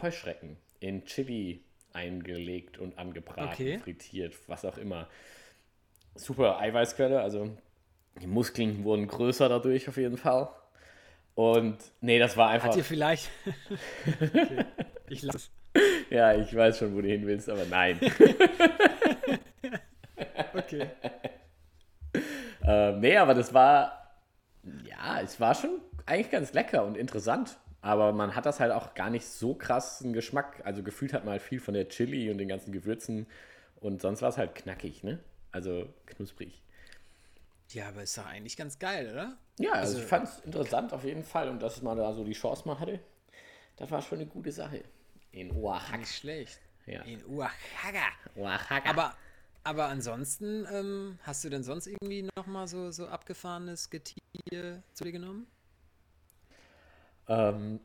Heuschrecken 0.00 0.56
in 0.80 1.04
Chili 1.04 1.62
eingelegt 1.92 2.78
und 2.78 2.98
angebraten, 2.98 3.50
Okay. 3.52 3.78
frittiert, 3.78 4.34
was 4.46 4.64
auch 4.64 4.78
immer. 4.78 5.08
Super 6.14 6.58
Eiweißquelle, 6.58 7.20
also 7.20 7.56
Die 8.20 8.26
Muskeln 8.26 8.84
wurden 8.84 9.06
größer 9.06 9.48
dadurch 9.48 9.88
auf 9.88 9.96
jeden 9.96 10.16
Fall. 10.16 10.48
Und 11.34 11.78
nee, 12.00 12.18
das 12.18 12.36
war 12.36 12.50
einfach. 12.50 12.68
Hat 12.70 12.76
ihr 12.76 12.84
vielleicht. 12.84 13.30
okay. 14.20 14.64
Ich 15.08 15.22
lasse 15.22 15.50
Ja, 16.10 16.34
ich 16.34 16.54
weiß 16.54 16.78
schon, 16.78 16.96
wo 16.96 17.00
du 17.00 17.08
hin 17.08 17.26
willst, 17.26 17.48
aber 17.48 17.64
nein. 17.66 18.00
Okay. 20.54 20.88
ähm, 22.66 23.00
nee, 23.00 23.16
aber 23.16 23.34
das 23.34 23.54
war. 23.54 23.98
Ja, 24.88 25.20
es 25.20 25.40
war 25.40 25.54
schon 25.54 25.80
eigentlich 26.06 26.30
ganz 26.30 26.52
lecker 26.52 26.84
und 26.84 26.96
interessant. 26.96 27.58
Aber 27.80 28.12
man 28.12 28.34
hat 28.34 28.44
das 28.44 28.58
halt 28.58 28.72
auch 28.72 28.94
gar 28.94 29.08
nicht 29.08 29.25
so 29.26 29.54
krassen 29.54 30.12
Geschmack. 30.12 30.62
Also 30.64 30.82
gefühlt 30.82 31.12
hat 31.12 31.25
man 31.25 31.32
halt 31.32 31.42
viel 31.42 31.60
von 31.60 31.75
der 31.75 31.88
Chili 31.88 32.30
und 32.30 32.38
den 32.38 32.48
ganzen 32.48 32.72
Gewürzen. 32.72 33.26
Und 33.76 34.00
sonst 34.02 34.20
war 34.22 34.30
es 34.30 34.37
halt 34.38 34.54
knackig, 34.56 35.04
ne? 35.04 35.20
Also 35.52 35.87
knusprig. 36.06 36.60
Ja, 37.70 37.88
aber 37.88 38.02
ist 38.02 38.16
doch 38.18 38.26
eigentlich 38.26 38.56
ganz 38.56 38.78
geil, 38.78 39.10
oder? 39.12 39.37
Ja, 39.58 39.72
also, 39.72 39.92
Also- 39.94 39.98
ich 40.00 40.04
fand 40.06 40.25
es 40.28 40.38
interessant 40.40 40.92
auf 40.92 41.04
jeden 41.04 41.22
Fall. 41.22 41.48
Und 41.48 41.60
dass 41.62 41.80
man 41.82 41.96
da 41.96 42.12
so 42.12 42.25
die 42.25 42.32
Chance 42.32 42.66
mal 42.66 42.80
hatte, 42.80 42.98
das 43.76 43.90
war 43.90 44.02
schon 44.02 44.18
eine 44.18 44.26
gute 44.26 44.50
Sache. 44.50 44.82
In 45.30 45.52
Oaxaca. 45.52 45.98
Nicht 45.98 46.14
schlecht. 46.16 46.58
Ja. 46.87 47.02
In 47.02 47.25
Oaxaca. 47.26 48.06
Oaxaca. 48.34 48.90
Aber, 48.90 49.14
aber 49.64 49.86
ansonsten, 49.86 50.66
ähm, 50.72 51.18
hast 51.22 51.44
du 51.44 51.48
denn 51.48 51.62
sonst 51.62 51.86
irgendwie 51.86 52.28
nochmal 52.36 52.68
so, 52.68 52.90
so 52.90 53.06
abgefahrenes 53.06 53.90
Getier 53.90 54.82
zu 54.94 55.04
dir 55.04 55.12
genommen? 55.12 55.46
Ähm, 57.28 57.80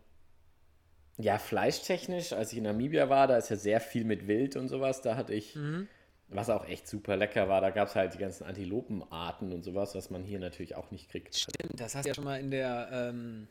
ja, 1.18 1.38
fleischtechnisch, 1.38 2.34
als 2.34 2.52
ich 2.52 2.58
in 2.58 2.64
Namibia 2.64 3.10
war, 3.10 3.28
da 3.28 3.38
ist 3.38 3.50
ja 3.50 3.56
sehr 3.56 3.80
viel 3.80 4.04
mit 4.04 4.28
Wild 4.28 4.56
und 4.56 4.68
sowas. 4.70 5.02
Da 5.02 5.16
hatte 5.16 5.34
ich, 5.34 5.58
was 6.30 6.50
auch 6.50 6.66
echt 6.66 6.88
super 6.88 7.18
lecker 7.18 7.50
war, 7.50 7.62
da 7.62 7.70
gab 7.70 7.90
es 7.90 7.96
halt 7.96 8.14
die 8.16 8.18
ganzen 8.18 8.46
Antilopenarten 8.46 9.52
und 9.54 9.64
sowas, 9.64 9.94
was 9.94 10.10
man 10.10 10.24
hier 10.24 10.40
natürlich 10.40 10.76
auch 10.76 10.90
nicht 10.90 11.10
kriegt. 11.10 11.36
Stimmt, 11.36 11.80
das 11.80 11.96
hast 11.96 12.06
du 12.06 12.10
ja 12.10 12.16
schon 12.16 12.24
mal 12.24 12.40
in 12.40 12.50
der, 12.50 12.90
ähm, 12.92 13.48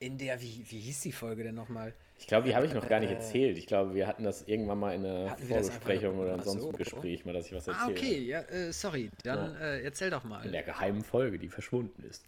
in 0.00 0.18
der, 0.18 0.40
wie, 0.40 0.64
wie 0.68 0.80
hieß 0.80 1.00
die 1.00 1.12
Folge 1.12 1.42
denn 1.44 1.54
nochmal? 1.54 1.92
Ich 2.18 2.26
glaube, 2.26 2.46
die 2.46 2.54
habe 2.54 2.64
ich 2.66 2.72
noch 2.74 2.88
gar 2.88 3.00
nicht 3.00 3.10
erzählt. 3.10 3.58
Ich 3.58 3.66
glaube, 3.66 3.94
wir 3.94 4.06
hatten 4.06 4.22
das 4.24 4.42
irgendwann 4.42 4.78
mal 4.78 4.94
in 4.94 5.04
einer 5.04 5.36
Vorbesprechung 5.36 6.18
oder 6.18 6.34
ansonsten 6.34 6.60
so. 6.62 6.70
im 6.70 6.76
Gespräch, 6.76 7.24
mal, 7.24 7.32
dass 7.32 7.46
ich 7.46 7.52
was 7.54 7.68
Ah, 7.68 7.72
erzähle. 7.72 7.90
okay, 7.98 8.18
ja, 8.20 8.40
äh, 8.42 8.72
sorry, 8.72 9.10
dann 9.24 9.54
äh, 9.56 9.80
erzähl 9.82 10.10
doch 10.10 10.24
mal. 10.24 10.44
In 10.44 10.52
der 10.52 10.62
geheimen 10.62 11.02
Folge, 11.02 11.38
die 11.38 11.48
verschwunden 11.48 12.02
ist. 12.04 12.24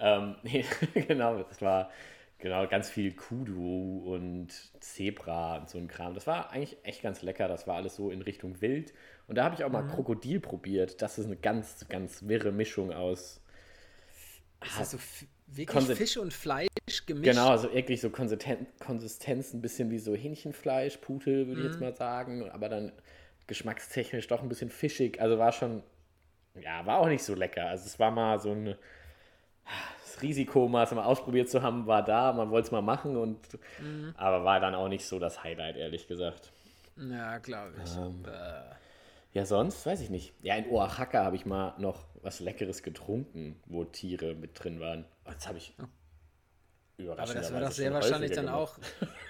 Ähm, 0.00 0.36
genau, 0.94 1.42
das 1.42 1.62
war 1.62 1.90
genau 2.38 2.66
ganz 2.68 2.90
viel 2.90 3.14
Kudu 3.14 4.12
und 4.12 4.48
Zebra 4.80 5.58
und 5.58 5.68
so 5.70 5.78
ein 5.78 5.88
Kram. 5.88 6.14
Das 6.14 6.26
war 6.26 6.50
eigentlich 6.50 6.76
echt 6.84 7.02
ganz 7.02 7.22
lecker. 7.22 7.48
Das 7.48 7.66
war 7.66 7.76
alles 7.76 7.94
so 7.96 8.10
in 8.10 8.22
Richtung 8.22 8.60
Wild. 8.60 8.92
Und 9.28 9.36
da 9.36 9.44
habe 9.44 9.54
ich 9.54 9.64
auch 9.64 9.68
Mhm. 9.68 9.72
mal 9.72 9.86
Krokodil 9.86 10.40
probiert. 10.40 11.00
Das 11.00 11.18
ist 11.18 11.26
eine 11.26 11.36
ganz, 11.36 11.86
ganz 11.88 12.26
wirre 12.28 12.52
Mischung 12.52 12.92
aus. 12.92 13.40
Ist 14.64 14.78
das 14.80 14.90
so 14.90 14.98
wirklich 15.48 15.76
Konsi- 15.84 15.94
Fisch 15.96 16.16
und 16.16 16.32
Fleisch 16.32 16.68
gemischt? 17.06 17.24
Genau, 17.30 17.48
also 17.48 17.72
wirklich 17.72 18.00
so 18.00 18.10
Konsisten 18.10 18.66
Konsistenz 18.78 19.52
ein 19.54 19.60
bisschen 19.60 19.90
wie 19.90 19.98
so 19.98 20.14
Hähnchenfleisch, 20.14 20.98
Pute, 20.98 21.46
würde 21.48 21.52
ich 21.52 21.58
Mhm. 21.58 21.64
jetzt 21.64 21.80
mal 21.80 21.94
sagen. 21.94 22.50
Aber 22.50 22.68
dann 22.68 22.92
geschmackstechnisch 23.46 24.26
doch 24.28 24.42
ein 24.42 24.48
bisschen 24.48 24.70
fischig. 24.70 25.20
Also 25.20 25.38
war 25.38 25.52
schon, 25.52 25.82
ja, 26.60 26.84
war 26.86 26.98
auch 26.98 27.08
nicht 27.08 27.22
so 27.24 27.34
lecker. 27.34 27.66
Also 27.66 27.86
es 27.86 27.98
war 27.98 28.10
mal 28.10 28.38
so 28.38 28.52
ein 28.52 28.74
das 30.04 30.22
Risiko, 30.22 30.68
mal 30.68 30.84
es 30.84 30.92
mal 30.92 31.04
ausprobiert 31.04 31.48
zu 31.50 31.62
haben, 31.62 31.86
war 31.86 32.02
da. 32.04 32.32
Man 32.32 32.50
wollte 32.50 32.66
es 32.66 32.72
mal 32.72 32.82
machen 32.82 33.16
und 33.16 33.38
Mhm. 33.80 34.14
aber 34.16 34.44
war 34.44 34.60
dann 34.60 34.74
auch 34.74 34.88
nicht 34.88 35.04
so 35.06 35.18
das 35.18 35.42
Highlight, 35.44 35.76
ehrlich 35.76 36.08
gesagt. 36.08 36.52
Ja, 36.96 37.38
glaube 37.38 37.74
ich. 37.84 37.96
Ähm. 37.96 38.24
Äh, 38.26 38.74
Ja, 39.34 39.44
sonst 39.44 39.84
weiß 39.84 40.00
ich 40.00 40.08
nicht. 40.10 40.32
Ja, 40.42 40.56
in 40.56 40.68
Oaxaca 40.70 41.22
habe 41.22 41.36
ich 41.36 41.44
mal 41.44 41.74
noch 41.78 42.06
was 42.22 42.40
Leckeres 42.40 42.82
getrunken, 42.82 43.60
wo 43.66 43.84
Tiere 43.84 44.34
mit 44.34 44.52
drin 44.64 44.80
waren. 44.80 45.04
Jetzt 45.30 45.48
habe 45.48 45.58
ich. 45.58 45.74
aber 45.78 45.88
Überraschenderweise 46.98 47.40
das 47.40 47.52
war 47.52 47.68
doch 47.68 47.70
sehr 47.70 47.92
wahrscheinlich 47.92 48.32
dann 48.32 48.46
gemacht. 48.46 48.60
auch 48.60 48.76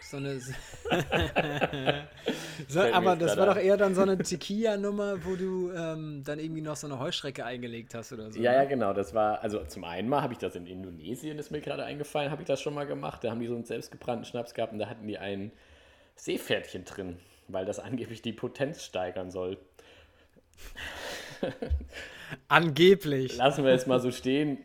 so 0.00 0.16
eine. 0.16 0.40
so, 2.68 2.80
aber 2.80 3.16
das 3.16 3.36
war 3.36 3.46
doch 3.46 3.58
eher 3.58 3.76
dann 3.76 3.94
so 3.94 4.00
eine 4.00 4.16
Tequila-Nummer, 4.16 5.22
wo 5.26 5.36
du 5.36 5.70
ähm, 5.72 6.22
dann 6.24 6.38
irgendwie 6.38 6.62
noch 6.62 6.76
so 6.76 6.86
eine 6.86 6.98
Heuschrecke 6.98 7.44
eingelegt 7.44 7.94
hast 7.94 8.12
oder 8.12 8.32
so. 8.32 8.40
Ja, 8.40 8.54
ja, 8.54 8.62
ne? 8.62 8.68
genau. 8.68 8.94
Das 8.94 9.12
war, 9.12 9.42
also 9.42 9.62
zum 9.64 9.84
einen 9.84 10.08
mal 10.08 10.22
habe 10.22 10.32
ich 10.32 10.38
das 10.38 10.56
in 10.56 10.66
Indonesien, 10.66 11.38
ist 11.38 11.50
mir 11.50 11.60
gerade 11.60 11.84
eingefallen, 11.84 12.30
habe 12.30 12.40
ich 12.40 12.48
das 12.48 12.62
schon 12.62 12.72
mal 12.72 12.86
gemacht. 12.86 13.22
Da 13.22 13.30
haben 13.30 13.40
die 13.40 13.48
so 13.48 13.54
einen 13.54 13.64
selbstgebrannten 13.64 14.24
Schnaps 14.24 14.54
gehabt 14.54 14.72
und 14.72 14.78
da 14.78 14.88
hatten 14.88 15.06
die 15.06 15.18
ein 15.18 15.52
Seepferdchen 16.16 16.86
drin, 16.86 17.18
weil 17.48 17.66
das 17.66 17.78
angeblich 17.78 18.22
die 18.22 18.32
Potenz 18.32 18.82
steigern 18.82 19.30
soll. 19.30 19.58
Angeblich. 22.48 23.36
Lassen 23.36 23.64
wir 23.64 23.72
es 23.72 23.86
mal 23.86 24.00
so 24.00 24.10
stehen. 24.10 24.58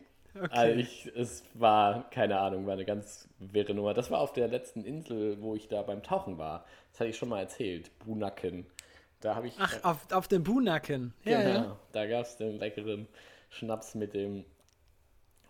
Also 0.50 0.78
ich, 0.78 1.06
es 1.14 1.44
war, 1.54 2.10
keine 2.10 2.38
Ahnung, 2.40 2.66
war 2.66 2.72
eine 2.72 2.84
ganz 2.84 3.28
wirre 3.38 3.74
Nummer. 3.74 3.94
Das 3.94 4.10
war 4.10 4.20
auf 4.20 4.32
der 4.32 4.48
letzten 4.48 4.84
Insel, 4.84 5.40
wo 5.40 5.54
ich 5.54 5.68
da 5.68 5.82
beim 5.82 6.02
Tauchen 6.02 6.38
war. 6.38 6.64
Das 6.90 7.00
hatte 7.00 7.10
ich 7.10 7.16
schon 7.16 7.28
mal 7.28 7.40
erzählt. 7.40 7.96
Bunaken. 8.00 8.66
Da 9.20 9.36
habe 9.36 9.46
ich. 9.46 9.54
Ach, 9.58 9.82
auf, 9.84 10.12
auf 10.12 10.28
dem 10.28 10.42
Buhnacken. 10.42 11.14
Ja, 11.24 11.42
genau, 11.42 11.54
ja. 11.54 11.80
da 11.92 12.06
gab 12.06 12.26
es 12.26 12.36
den 12.36 12.58
leckeren 12.58 13.08
Schnaps 13.48 13.94
mit 13.94 14.12
dem 14.12 14.44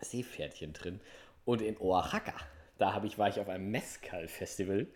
Seepferdchen 0.00 0.72
drin. 0.72 1.00
Und 1.44 1.60
in 1.60 1.76
Oaxaca, 1.78 2.34
da 2.78 2.94
habe 2.94 3.06
ich, 3.06 3.18
war 3.18 3.28
ich 3.28 3.40
auf 3.40 3.48
einem 3.48 3.70
Mezcal-Festival, 3.70 4.86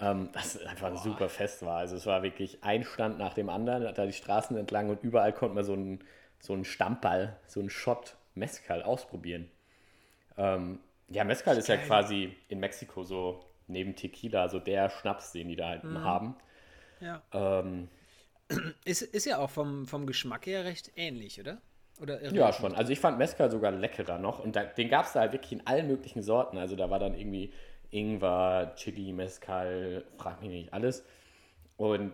ähm, 0.00 0.30
das 0.32 0.58
einfach 0.64 0.88
ein 0.88 0.96
super 0.96 1.28
Fest 1.28 1.64
war. 1.64 1.78
Also 1.78 1.96
es 1.96 2.06
war 2.06 2.22
wirklich 2.22 2.62
ein 2.62 2.84
Stand 2.84 3.18
nach 3.18 3.34
dem 3.34 3.48
anderen, 3.48 3.94
da 3.94 4.06
die 4.06 4.12
Straßen 4.12 4.56
entlang 4.56 4.88
und 4.88 5.02
überall 5.02 5.32
konnte 5.32 5.54
man 5.54 5.64
so 5.64 5.74
einen, 5.74 6.00
so 6.40 6.52
einen 6.52 6.64
Stammball, 6.64 7.36
so 7.46 7.60
einen 7.60 7.70
Shot 7.70 8.16
Mezcal 8.36 8.82
ausprobieren. 8.82 9.50
Ähm, 10.36 10.80
ja, 11.08 11.24
Mezcal 11.24 11.56
ist 11.56 11.68
ja 11.68 11.76
quasi 11.76 12.36
in 12.48 12.60
Mexiko 12.60 13.02
so 13.04 13.44
neben 13.68 13.96
Tequila 13.96 14.48
so 14.48 14.58
der 14.60 14.90
Schnaps, 14.90 15.32
den 15.32 15.48
die 15.48 15.56
da 15.56 15.68
halt 15.68 15.84
haben. 15.84 16.36
ja. 17.00 17.22
Ähm, 17.32 17.88
Ist, 18.84 19.02
ist 19.02 19.24
ja 19.24 19.38
auch 19.38 19.50
vom, 19.50 19.86
vom 19.86 20.06
Geschmack 20.06 20.46
her 20.46 20.64
recht 20.64 20.92
ähnlich, 20.96 21.40
oder? 21.40 21.60
Oder 22.00 22.22
Ja, 22.32 22.52
schon. 22.52 22.74
Also 22.74 22.92
ich 22.92 23.00
fand 23.00 23.18
Mezcal 23.18 23.50
sogar 23.50 23.72
leckerer 23.72 24.18
noch. 24.18 24.38
Und 24.38 24.54
da, 24.54 24.64
den 24.64 24.88
gab 24.88 25.06
es 25.06 25.12
da 25.12 25.20
halt 25.20 25.32
wirklich 25.32 25.52
in 25.52 25.66
allen 25.66 25.88
möglichen 25.88 26.22
Sorten. 26.22 26.58
Also 26.58 26.76
da 26.76 26.90
war 26.90 26.98
dann 26.98 27.14
irgendwie 27.14 27.52
Ingwer, 27.90 28.74
Chili, 28.76 29.12
Mezcal, 29.12 30.04
frag 30.18 30.40
mich 30.42 30.50
nicht, 30.50 30.72
alles. 30.72 31.04
Und 31.76 32.12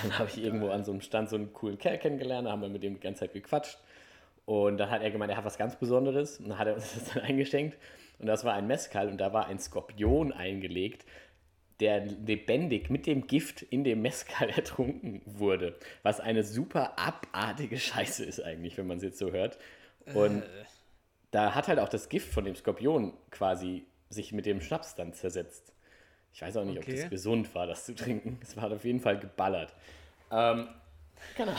dann 0.00 0.18
habe 0.18 0.28
ich 0.28 0.38
irgendwo 0.38 0.68
an 0.70 0.84
so 0.84 0.92
einem 0.92 1.00
Stand 1.00 1.28
so 1.28 1.36
einen 1.36 1.52
coolen 1.52 1.78
Kerl 1.78 1.98
kennengelernt, 1.98 2.46
da 2.46 2.52
haben 2.52 2.62
wir 2.62 2.68
mit 2.68 2.82
dem 2.82 2.94
die 2.94 3.00
ganze 3.00 3.20
Zeit 3.20 3.32
gequatscht. 3.32 3.78
Und 4.46 4.78
dann 4.78 4.90
hat 4.90 5.02
er 5.02 5.10
gemeint, 5.10 5.30
er 5.32 5.36
hat 5.36 5.44
was 5.44 5.58
ganz 5.58 5.76
Besonderes. 5.76 6.38
Und 6.38 6.48
dann 6.48 6.58
hat 6.58 6.68
er 6.68 6.74
uns 6.74 6.94
das 6.94 7.12
dann 7.12 7.22
eingeschenkt. 7.24 7.76
Und 8.18 8.26
das 8.26 8.44
war 8.44 8.54
ein 8.54 8.66
Mezcal 8.66 9.08
und 9.08 9.18
da 9.18 9.32
war 9.34 9.46
ein 9.46 9.58
Skorpion 9.58 10.32
eingelegt, 10.32 11.04
der 11.80 12.06
lebendig 12.06 12.88
mit 12.88 13.06
dem 13.06 13.26
Gift 13.26 13.60
in 13.60 13.84
dem 13.84 14.00
Mezcal 14.00 14.48
ertrunken 14.56 15.20
wurde. 15.26 15.76
Was 16.02 16.20
eine 16.20 16.42
super 16.42 16.98
abartige 16.98 17.76
Scheiße 17.78 18.24
ist 18.24 18.40
eigentlich, 18.42 18.78
wenn 18.78 18.86
man 18.86 18.96
es 18.96 19.02
jetzt 19.02 19.18
so 19.18 19.32
hört. 19.32 19.58
Und 20.14 20.44
da 21.32 21.54
hat 21.54 21.68
halt 21.68 21.80
auch 21.80 21.88
das 21.88 22.08
Gift 22.08 22.32
von 22.32 22.44
dem 22.44 22.54
Skorpion 22.54 23.12
quasi 23.30 23.84
sich 24.08 24.32
mit 24.32 24.46
dem 24.46 24.60
Schnaps 24.60 24.94
dann 24.94 25.12
zersetzt. 25.12 25.74
Ich 26.32 26.40
weiß 26.40 26.56
auch 26.58 26.64
nicht, 26.64 26.78
ob 26.78 26.84
Okay. 26.84 26.96
das 27.00 27.10
gesund 27.10 27.54
war, 27.54 27.66
das 27.66 27.84
zu 27.84 27.94
trinken. 27.94 28.38
Es 28.40 28.56
war 28.56 28.70
auf 28.70 28.84
jeden 28.84 29.00
Fall 29.00 29.18
geballert. 29.18 29.74
Ähm, 30.30 30.68
genau. 31.36 31.54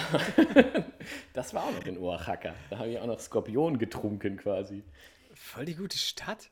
das 1.34 1.54
war 1.54 1.66
auch 1.66 1.72
noch 1.72 1.86
in 1.86 1.98
Oaxaca. 1.98 2.56
Da 2.70 2.80
habe 2.80 2.90
ich 2.90 3.00
auch 3.00 3.08
noch 3.08 3.20
Skorpion 3.20 3.78
getrunken 3.78 4.38
quasi. 4.38 4.84
Voll 5.34 5.66
die 5.66 5.76
gute 5.76 5.98
Stadt. 5.98 6.50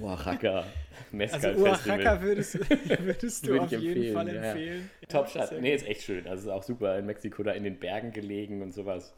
Oaxaca, 0.00 0.66
Mezcal 1.12 1.40
Also 1.54 1.64
Festival. 1.64 1.98
Oaxaca 2.00 2.22
würdest, 2.22 2.54
würdest 3.00 3.46
du 3.46 3.50
Würde 3.50 3.64
auf 3.64 3.70
jeden 3.72 3.86
empfehlen, 3.86 4.14
Fall 4.14 4.28
ja, 4.28 4.34
ja. 4.34 4.42
empfehlen. 4.50 4.90
Top-Stadt. 5.08 5.48
sehr 5.48 5.60
Nee, 5.60 5.74
ist 5.74 5.86
echt 5.86 6.02
schön. 6.02 6.26
Also 6.26 6.48
ist 6.50 6.54
auch 6.54 6.62
super 6.62 6.98
in 6.98 7.06
Mexiko, 7.06 7.42
da 7.42 7.52
in 7.52 7.64
den 7.64 7.78
Bergen 7.78 8.12
gelegen 8.12 8.60
und 8.62 8.72
sowas. 8.72 9.14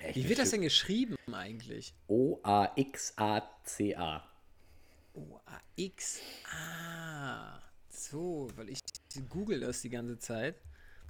Echt 0.00 0.16
Wie 0.16 0.28
wird 0.28 0.38
das 0.38 0.50
denn 0.50 0.62
geschrieben 0.62 1.16
eigentlich? 1.32 1.92
O-A-X-A-C-A. 2.06 3.44
O-A-X. 5.14 6.20
Ah, 6.52 7.60
so, 7.88 8.48
weil 8.56 8.68
ich 8.70 8.78
google 9.28 9.60
das 9.60 9.82
die 9.82 9.90
ganze 9.90 10.18
Zeit 10.18 10.54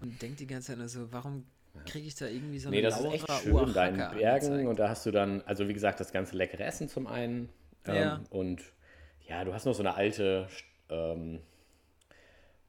und 0.03 0.21
denke 0.21 0.37
die 0.37 0.47
ganze 0.47 0.69
Zeit 0.69 0.79
nur 0.79 0.89
so, 0.89 1.13
warum 1.13 1.45
kriege 1.87 2.07
ich 2.09 2.15
da 2.17 2.27
irgendwie 2.27 2.59
so 2.59 2.69
eine 2.69 2.77
Nee, 2.77 2.83
das 2.83 2.99
ist 3.01 3.07
echt 3.07 3.31
schön 3.43 3.73
da 3.73 3.87
in 3.87 3.97
den 3.97 4.11
Bergen 4.19 4.67
und 4.67 4.79
da 4.79 4.89
hast 4.89 5.07
du 5.07 5.11
dann, 5.11 5.41
also 5.43 5.69
wie 5.69 5.73
gesagt, 5.75 6.01
das 6.01 6.13
ganze 6.13 6.37
leckere 6.37 6.65
Essen 6.65 6.89
zum 6.89 7.07
einen. 7.07 7.49
Ähm, 7.87 7.95
Ja. 7.95 8.21
Und 8.31 8.63
ja, 9.29 9.45
du 9.45 9.55
hast 9.55 9.65
noch 9.67 9.75
so 9.75 9.83
eine 9.83 9.95
alte, 9.95 10.49
ähm, 10.89 11.41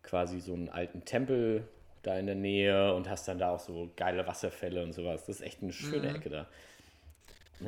quasi 0.03 0.39
so 0.39 0.53
einen 0.53 0.69
alten 0.69 1.03
Tempel 1.05 1.67
da 2.03 2.17
in 2.17 2.25
der 2.25 2.35
Nähe 2.35 2.93
und 2.93 3.09
hast 3.09 3.27
dann 3.27 3.38
da 3.39 3.51
auch 3.51 3.59
so 3.59 3.91
geile 3.95 4.25
Wasserfälle 4.27 4.83
und 4.83 4.93
sowas. 4.93 5.25
Das 5.25 5.38
ist 5.38 5.41
echt 5.41 5.61
eine 5.61 5.73
schöne 5.73 6.09
Mhm. 6.09 6.15
Ecke 6.15 6.29
da. 6.29 6.47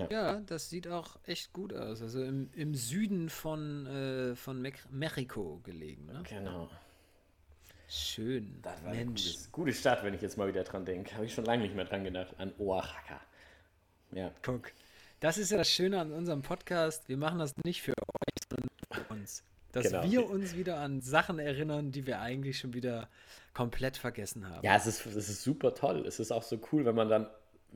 Ja, 0.10 0.40
das 0.48 0.72
sieht 0.72 0.88
auch 0.88 1.18
echt 1.28 1.54
gut 1.54 1.72
aus. 1.72 2.02
Also 2.02 2.24
im, 2.24 2.50
im 2.56 2.74
Süden 2.74 3.30
von, 3.30 3.86
äh, 3.86 4.36
von 4.36 4.60
Mex 4.60 4.88
Mexiko 4.90 5.62
gelegen. 5.64 6.08
Ne? 6.08 6.24
Genau. 6.28 6.68
Schön. 7.96 8.58
Das 8.64 8.84
war 8.84 8.92
eine 8.92 9.06
Mensch. 9.06 9.24
gute, 9.36 9.50
gute 9.52 9.74
Stadt, 9.74 10.04
wenn 10.04 10.16
ich 10.16 10.22
jetzt 10.22 10.36
mal 10.36 10.48
wieder 10.48 10.64
dran 10.64 10.84
denke. 10.84 11.14
Habe 11.14 11.26
ich 11.26 11.34
schon 11.34 11.46
lange 11.46 11.62
nicht 11.62 11.76
mehr 11.76 11.86
dran 11.86 12.04
gedacht. 12.04 12.34
An 12.40 12.52
Oaxaca. 12.58 13.22
Ja. 14.12 14.32
Guck. 14.42 14.72
Das 15.20 15.38
ist 15.38 15.52
ja 15.52 15.58
das 15.60 15.70
Schöne 15.70 16.00
an 16.00 16.12
unserem 16.12 16.42
Podcast. 16.42 17.08
Wir 17.08 17.18
machen 17.18 17.38
das 17.38 17.54
nicht 17.64 17.84
für 17.84 17.92
euch, 17.92 18.44
sondern 18.50 18.70
für 18.92 19.14
uns. 19.14 19.44
Dass 19.74 19.84
Genau. 19.84 20.04
wir 20.10 20.28
uns 20.28 20.56
wieder 20.56 20.80
an 20.80 21.02
Sachen 21.02 21.38
erinnern, 21.38 21.92
die 21.92 22.08
wir 22.08 22.20
eigentlich 22.20 22.58
schon 22.58 22.74
wieder 22.74 23.10
komplett 23.54 23.98
vergessen 23.98 24.50
haben. 24.50 24.66
Ja, 24.66 24.76
es 24.76 24.88
ist, 24.88 25.06
es 25.06 25.30
ist 25.30 25.44
super 25.44 25.76
toll. 25.76 26.06
Es 26.08 26.20
ist 26.20 26.32
auch 26.32 26.44
so 26.44 26.60
cool, 26.72 26.86
wenn 26.86 26.96
man 26.96 27.10
dann 27.10 27.28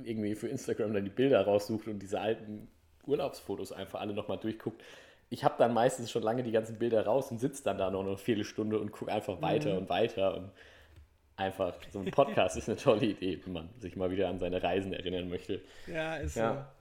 irgendwie 0.04 0.34
für 0.34 0.48
Instagram 0.48 0.94
dann 0.94 1.04
die 1.06 1.12
Bilder 1.12 1.44
raussucht 1.46 1.88
und 1.88 2.00
diese 2.00 2.20
alten 2.20 2.68
Urlaubsfotos 3.06 3.72
einfach 3.72 4.00
alle 4.00 4.14
nochmal 4.16 4.40
durchguckt. 4.40 4.82
Ich 5.30 5.44
habe 5.44 5.56
dann 5.58 5.74
meistens 5.74 6.10
schon 6.10 6.24
lange 6.24 6.44
die 6.44 6.52
ganzen 6.52 6.78
Bilder 6.80 7.06
raus 7.06 7.32
und 7.32 7.40
sitze 7.40 7.64
dann 7.64 7.78
da 7.78 7.92
noch 7.92 8.02
eine 8.02 8.18
Viertelstunde 8.18 8.80
und 8.80 8.92
gucke 8.92 9.12
einfach 9.12 9.42
weiter 9.42 9.72
Mhm. 9.74 9.78
und 9.80 9.90
weiter. 9.90 10.36
Und 10.38 10.52
einfach, 11.36 11.76
so 11.92 12.00
ein 12.00 12.12
Podcast 12.12 12.56
ist 12.58 12.70
eine 12.70 12.78
tolle 12.78 13.06
Idee, 13.06 13.42
wenn 13.46 13.54
man 13.54 13.70
sich 13.80 13.96
mal 13.96 14.10
wieder 14.10 14.30
an 14.30 14.40
seine 14.40 14.64
Reisen 14.64 14.94
erinnern 14.94 15.30
möchte. 15.30 15.62
Ja, 15.86 16.16
ist 16.16 16.36
Ja. 16.36 16.72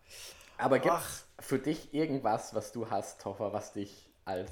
Aber 0.58 0.78
gibt 0.78 0.94
es 0.94 1.26
für 1.40 1.58
dich 1.58 1.92
irgendwas, 1.92 2.54
was 2.54 2.72
du 2.72 2.88
hast, 2.88 3.20
Toffer, 3.20 3.52
was 3.52 3.72
dich 3.72 4.08
als 4.24 4.50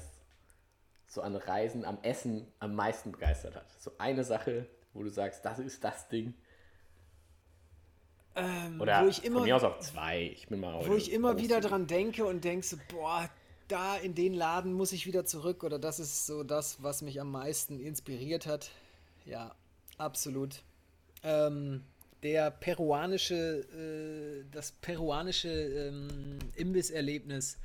so 1.07 1.21
an 1.21 1.35
Reisen, 1.35 1.85
am 1.85 1.97
Essen 2.03 2.45
am 2.59 2.75
meisten 2.75 3.11
begeistert 3.13 3.55
hat? 3.55 3.65
So 3.79 3.91
eine 3.97 4.23
Sache, 4.23 4.67
wo 4.93 5.03
du 5.03 5.09
sagst, 5.09 5.43
das 5.45 5.57
ist 5.59 5.83
das 5.83 6.07
Ding. 6.09 6.33
Ähm, 8.35 8.81
Oder 8.81 9.03
wo 9.03 9.07
ich 9.07 9.23
immer, 9.23 9.39
von 9.39 9.45
mir 9.47 9.55
aus 9.55 9.63
auch 9.63 9.79
zwei. 9.79 10.23
Ich 10.35 10.47
bin 10.49 10.59
mal 10.59 10.85
wo 10.85 10.93
ich 10.95 11.11
immer 11.13 11.37
wieder 11.39 11.61
dran 11.61 11.87
denke 11.87 12.25
und 12.25 12.43
denke 12.43 12.65
so, 12.65 12.77
boah, 12.89 13.29
da 13.67 13.97
in 13.97 14.15
den 14.15 14.33
Laden 14.33 14.73
muss 14.73 14.91
ich 14.91 15.05
wieder 15.05 15.25
zurück 15.25 15.63
oder 15.63 15.79
das 15.79 15.99
ist 15.99 16.25
so 16.25 16.43
das, 16.43 16.81
was 16.83 17.01
mich 17.01 17.19
am 17.19 17.31
meisten 17.31 17.79
inspiriert 17.79 18.45
hat. 18.45 18.69
Ja, 19.25 19.55
absolut. 19.97 20.63
Ähm, 21.23 21.83
der 22.23 22.51
peruanische, 22.51 23.35
äh, 23.35 24.45
das 24.51 24.71
peruanische 24.71 25.49
ähm, 25.49 26.39
Imbisserlebnis, 26.55 27.57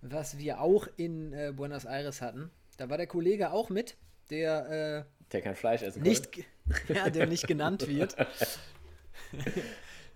was 0.00 0.38
wir 0.38 0.60
auch 0.60 0.86
in 0.96 1.32
äh, 1.32 1.52
Buenos 1.54 1.84
Aires 1.84 2.20
hatten. 2.20 2.50
Da 2.76 2.90
war 2.90 2.96
der 2.96 3.06
Kollege 3.06 3.52
auch 3.52 3.68
mit, 3.70 3.96
der 4.30 5.06
äh, 5.06 5.30
Der 5.32 5.42
kein 5.42 5.54
Fleisch 5.54 5.82
essen 5.82 6.02
nicht, 6.02 6.28
ja, 6.88 7.10
der 7.10 7.26
nicht 7.26 7.46
genannt 7.46 7.86
wird. 7.88 8.16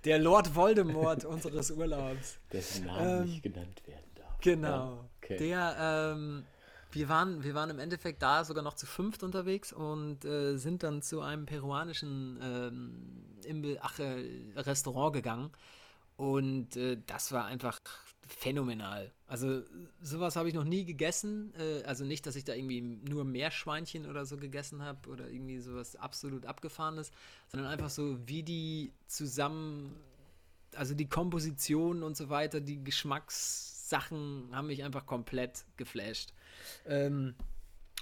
Der 0.04 0.20
Lord 0.20 0.54
Voldemort 0.54 1.24
unseres 1.24 1.72
Urlaubs. 1.72 2.38
Dessen 2.52 2.86
Namen 2.86 3.22
Ähm, 3.22 3.28
nicht 3.28 3.42
genannt 3.42 3.82
werden 3.86 4.10
darf. 4.14 4.38
Genau. 4.40 4.68
Ja, 4.68 5.08
okay. 5.26 5.36
Der, 5.38 5.76
ähm, 6.14 6.44
wir 6.92 7.08
waren, 7.08 7.42
wir 7.44 7.54
waren 7.54 7.70
im 7.70 7.78
Endeffekt 7.78 8.22
da 8.22 8.44
sogar 8.44 8.62
noch 8.62 8.74
zu 8.74 8.86
fünft 8.86 9.22
unterwegs 9.22 9.72
und 9.72 10.24
äh, 10.24 10.56
sind 10.56 10.82
dann 10.82 11.02
zu 11.02 11.20
einem 11.20 11.46
peruanischen 11.46 12.38
ähm, 12.42 13.40
Imbi 13.44 13.78
Ach, 13.80 13.98
äh, 13.98 14.24
Restaurant 14.56 15.12
gegangen. 15.12 15.50
Und 16.16 16.76
äh, 16.76 16.96
das 17.06 17.32
war 17.32 17.44
einfach 17.44 17.78
phänomenal. 18.26 19.12
Also 19.26 19.62
sowas 20.00 20.36
habe 20.36 20.48
ich 20.48 20.54
noch 20.54 20.64
nie 20.64 20.84
gegessen. 20.84 21.52
Äh, 21.58 21.82
also 21.84 22.04
nicht, 22.04 22.24
dass 22.26 22.36
ich 22.36 22.44
da 22.44 22.54
irgendwie 22.54 22.80
nur 22.80 23.24
Meerschweinchen 23.24 24.06
oder 24.06 24.24
so 24.24 24.36
gegessen 24.36 24.82
habe 24.82 25.10
oder 25.10 25.28
irgendwie 25.28 25.58
sowas 25.58 25.96
absolut 25.96 26.46
abgefahrenes, 26.46 27.10
sondern 27.48 27.70
einfach 27.70 27.90
so, 27.90 28.18
wie 28.26 28.42
die 28.42 28.92
zusammen 29.06 29.94
also 30.74 30.94
die 30.94 31.08
Komposition 31.08 32.02
und 32.02 32.16
so 32.16 32.28
weiter, 32.28 32.60
die 32.60 32.82
Geschmackssachen 33.86 34.50
haben 34.52 34.66
mich 34.66 34.84
einfach 34.84 35.06
komplett 35.06 35.64
geflasht. 35.76 36.32
Ähm, 36.86 37.34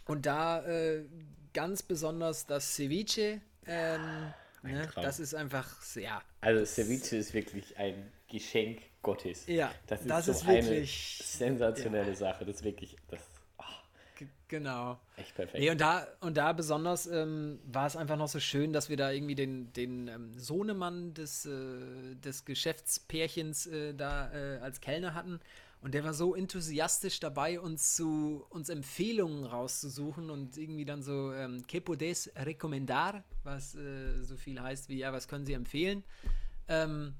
und 0.06 0.26
da 0.26 0.64
äh, 0.64 1.04
ganz 1.52 1.82
besonders 1.82 2.46
das 2.46 2.74
Ceviche, 2.74 3.40
ähm, 3.66 4.32
ne, 4.62 4.88
das 4.96 5.20
ist 5.20 5.34
einfach 5.34 5.80
sehr. 5.82 6.22
Also 6.40 6.64
Ceviche 6.64 7.16
ist 7.16 7.34
wirklich 7.34 7.76
ein 7.76 8.12
Geschenk 8.28 8.82
Gottes. 9.02 9.46
Ja, 9.46 9.72
das 9.86 10.00
ist, 10.00 10.10
das 10.10 10.26
so 10.26 10.32
ist 10.32 10.48
eine 10.48 10.66
wirklich- 10.66 11.22
sensationelle 11.22 12.14
Sache. 12.14 12.44
Das 12.44 12.56
ist 12.56 12.64
wirklich, 12.64 12.96
das 13.08 13.20
G 14.16 14.26
genau. 14.46 15.00
echt 15.16 15.34
perfekt. 15.34 15.58
Nee, 15.58 15.70
und 15.70 15.80
da, 15.80 16.06
und 16.20 16.36
da 16.36 16.52
besonders 16.52 17.06
ähm, 17.08 17.58
war 17.66 17.86
es 17.86 17.96
einfach 17.96 18.16
noch 18.16 18.28
so 18.28 18.38
schön, 18.38 18.72
dass 18.72 18.88
wir 18.88 18.96
da 18.96 19.10
irgendwie 19.10 19.34
den, 19.34 19.72
den 19.72 20.06
ähm, 20.06 20.38
Sohnemann 20.38 21.14
des, 21.14 21.46
äh, 21.46 22.14
des 22.14 22.44
Geschäftspärchens 22.44 23.66
äh, 23.66 23.92
da 23.94 24.32
äh, 24.32 24.58
als 24.58 24.80
Kellner 24.80 25.14
hatten. 25.14 25.40
Und 25.84 25.92
der 25.92 26.02
war 26.02 26.14
so 26.14 26.34
enthusiastisch 26.34 27.20
dabei, 27.20 27.60
uns 27.60 27.94
zu 27.94 28.46
uns 28.48 28.70
Empfehlungen 28.70 29.44
rauszusuchen 29.44 30.30
und 30.30 30.56
irgendwie 30.56 30.86
dann 30.86 31.02
so 31.02 31.30
ähm, 31.34 31.62
¿Qué 31.68 31.82
podés 31.82 32.30
recomendar? 32.36 33.22
Was 33.42 33.74
äh, 33.74 34.22
so 34.22 34.38
viel 34.38 34.58
heißt 34.62 34.88
wie, 34.88 35.00
ja, 35.00 35.12
was 35.12 35.28
können 35.28 35.44
Sie 35.44 35.52
empfehlen? 35.52 36.02
Ähm, 36.68 37.12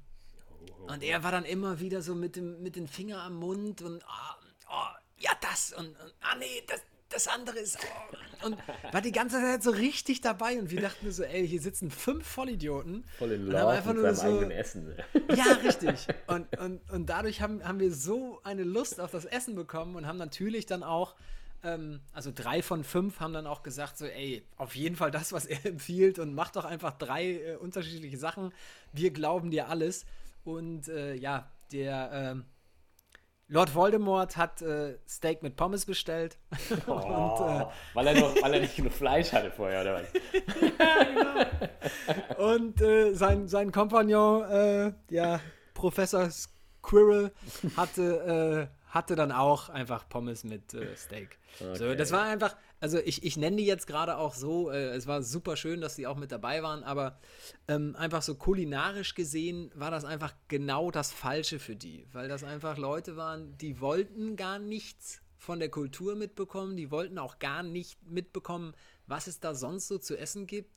und 0.87 1.03
er 1.03 1.21
war 1.21 1.31
dann 1.31 1.45
immer 1.45 1.79
wieder 1.79 2.01
so 2.01 2.15
mit 2.15 2.37
dem, 2.37 2.63
mit 2.63 2.75
dem 2.75 2.87
Finger 2.87 3.21
am 3.21 3.35
Mund 3.35 3.83
und 3.83 4.03
ah, 4.07 4.35
oh, 4.67 4.97
ja, 5.19 5.29
das 5.41 5.71
und, 5.73 5.89
und 5.89 6.13
ah 6.21 6.35
nee, 6.35 6.63
das, 6.67 6.81
das 7.15 7.27
andere 7.27 7.59
ist. 7.59 7.77
Oh, 7.81 8.45
und 8.45 8.57
war 8.91 9.01
die 9.01 9.11
ganze 9.11 9.39
Zeit 9.39 9.63
so 9.63 9.71
richtig 9.71 10.21
dabei 10.21 10.59
und 10.59 10.69
wir 10.69 10.81
dachten 10.81 11.11
so, 11.11 11.23
ey, 11.23 11.47
hier 11.47 11.61
sitzen 11.61 11.89
fünf 11.89 12.27
Vollidioten. 12.27 13.03
Voll 13.17 13.31
in 13.31 13.47
Love 13.47 13.67
einfach 13.67 13.93
mit 13.93 14.03
nur 14.03 14.13
seinem 14.13 14.31
so, 14.33 14.37
eigenen 14.37 14.51
Essen. 14.51 14.85
ne? 14.85 14.95
ja, 15.35 15.53
richtig. 15.63 16.07
Und, 16.27 16.57
und, 16.59 16.91
und 16.91 17.09
dadurch 17.09 17.41
haben, 17.41 17.63
haben 17.63 17.79
wir 17.79 17.91
so 17.91 18.39
eine 18.43 18.63
Lust 18.63 18.99
auf 18.99 19.11
das 19.11 19.25
Essen 19.25 19.55
bekommen 19.55 19.95
und 19.95 20.05
haben 20.05 20.17
natürlich 20.17 20.65
dann 20.65 20.83
auch, 20.83 21.15
ähm, 21.63 22.01
also 22.13 22.31
drei 22.33 22.61
von 22.61 22.83
fünf 22.83 23.19
haben 23.19 23.33
dann 23.33 23.47
auch 23.47 23.63
gesagt, 23.63 23.97
so, 23.97 24.05
ey, 24.05 24.45
auf 24.57 24.75
jeden 24.75 24.95
Fall 24.95 25.11
das, 25.11 25.33
was 25.33 25.45
er 25.45 25.65
empfiehlt 25.65 26.19
und 26.19 26.35
mach 26.35 26.51
doch 26.51 26.65
einfach 26.65 26.97
drei 26.97 27.25
äh, 27.25 27.55
unterschiedliche 27.55 28.17
Sachen. 28.17 28.53
Wir 28.91 29.11
glauben 29.11 29.49
dir 29.49 29.69
alles. 29.69 30.05
Und 30.43 30.89
äh, 30.89 31.15
ja, 31.15 31.49
der 31.71 32.09
ähm, 32.13 32.45
Lord 33.47 33.75
Voldemort 33.75 34.37
hat 34.37 34.61
äh, 34.63 34.97
Steak 35.07 35.43
mit 35.43 35.55
Pommes 35.55 35.85
bestellt. 35.85 36.37
Oh, 36.87 36.91
und, 36.93 37.61
äh, 37.61 37.65
weil, 37.93 38.07
er 38.07 38.19
noch, 38.19 38.35
weil 38.41 38.53
er 38.55 38.59
nicht 38.61 38.75
genug 38.75 38.91
Fleisch 38.91 39.31
hatte 39.31 39.51
vorher, 39.51 39.81
oder 39.81 40.01
was? 40.01 40.07
Und 42.37 42.81
äh, 42.81 43.13
sein, 43.13 43.47
sein 43.47 43.71
Kompagnon, 43.71 44.49
äh, 44.49 44.93
ja, 45.09 45.39
Professor 45.75 46.27
Squirrel, 46.31 47.31
hatte, 47.77 48.69
äh, 48.71 48.74
hatte 48.95 49.17
dann 49.17 49.33
auch 49.33 49.67
einfach 49.67 50.07
Pommes 50.07 50.45
mit 50.45 50.73
äh, 50.73 50.95
Steak. 50.95 51.37
So, 51.59 51.65
Okay. 51.65 51.95
das 51.97 52.13
war 52.13 52.23
einfach, 52.23 52.55
also 52.79 52.97
ich, 52.97 53.23
ich 53.23 53.35
nenne 53.35 53.57
die 53.57 53.65
jetzt 53.65 53.87
gerade 53.87 54.17
auch 54.17 54.33
so, 54.33 54.71
äh, 54.71 54.95
es 54.95 55.05
war 55.05 55.21
super 55.21 55.57
schön, 55.57 55.81
dass 55.81 55.97
die 55.97 56.07
auch 56.07 56.15
mit 56.15 56.31
dabei 56.31 56.63
waren, 56.63 56.81
aber 56.83 57.19
ähm, 57.67 57.97
einfach 57.97 58.21
so 58.21 58.35
kulinarisch 58.35 59.13
gesehen 59.13 59.69
war 59.75 59.91
das 59.91 60.05
einfach 60.05 60.33
genau 60.47 60.91
das 60.91 61.11
Falsche 61.11 61.59
für 61.59 61.75
die, 61.75 62.07
weil 62.13 62.29
das 62.29 62.45
einfach 62.45 62.77
Leute 62.77 63.17
waren, 63.17 63.57
die 63.57 63.81
wollten 63.81 64.37
gar 64.37 64.59
nichts 64.59 65.21
von 65.35 65.59
der 65.59 65.69
Kultur 65.69 66.15
mitbekommen, 66.15 66.77
die 66.77 66.89
wollten 66.89 67.19
auch 67.19 67.37
gar 67.39 67.63
nicht 67.63 68.01
mitbekommen, 68.07 68.73
was 69.07 69.27
es 69.27 69.41
da 69.41 69.55
sonst 69.55 69.89
so 69.89 69.97
zu 69.97 70.17
essen 70.17 70.47
gibt. 70.47 70.71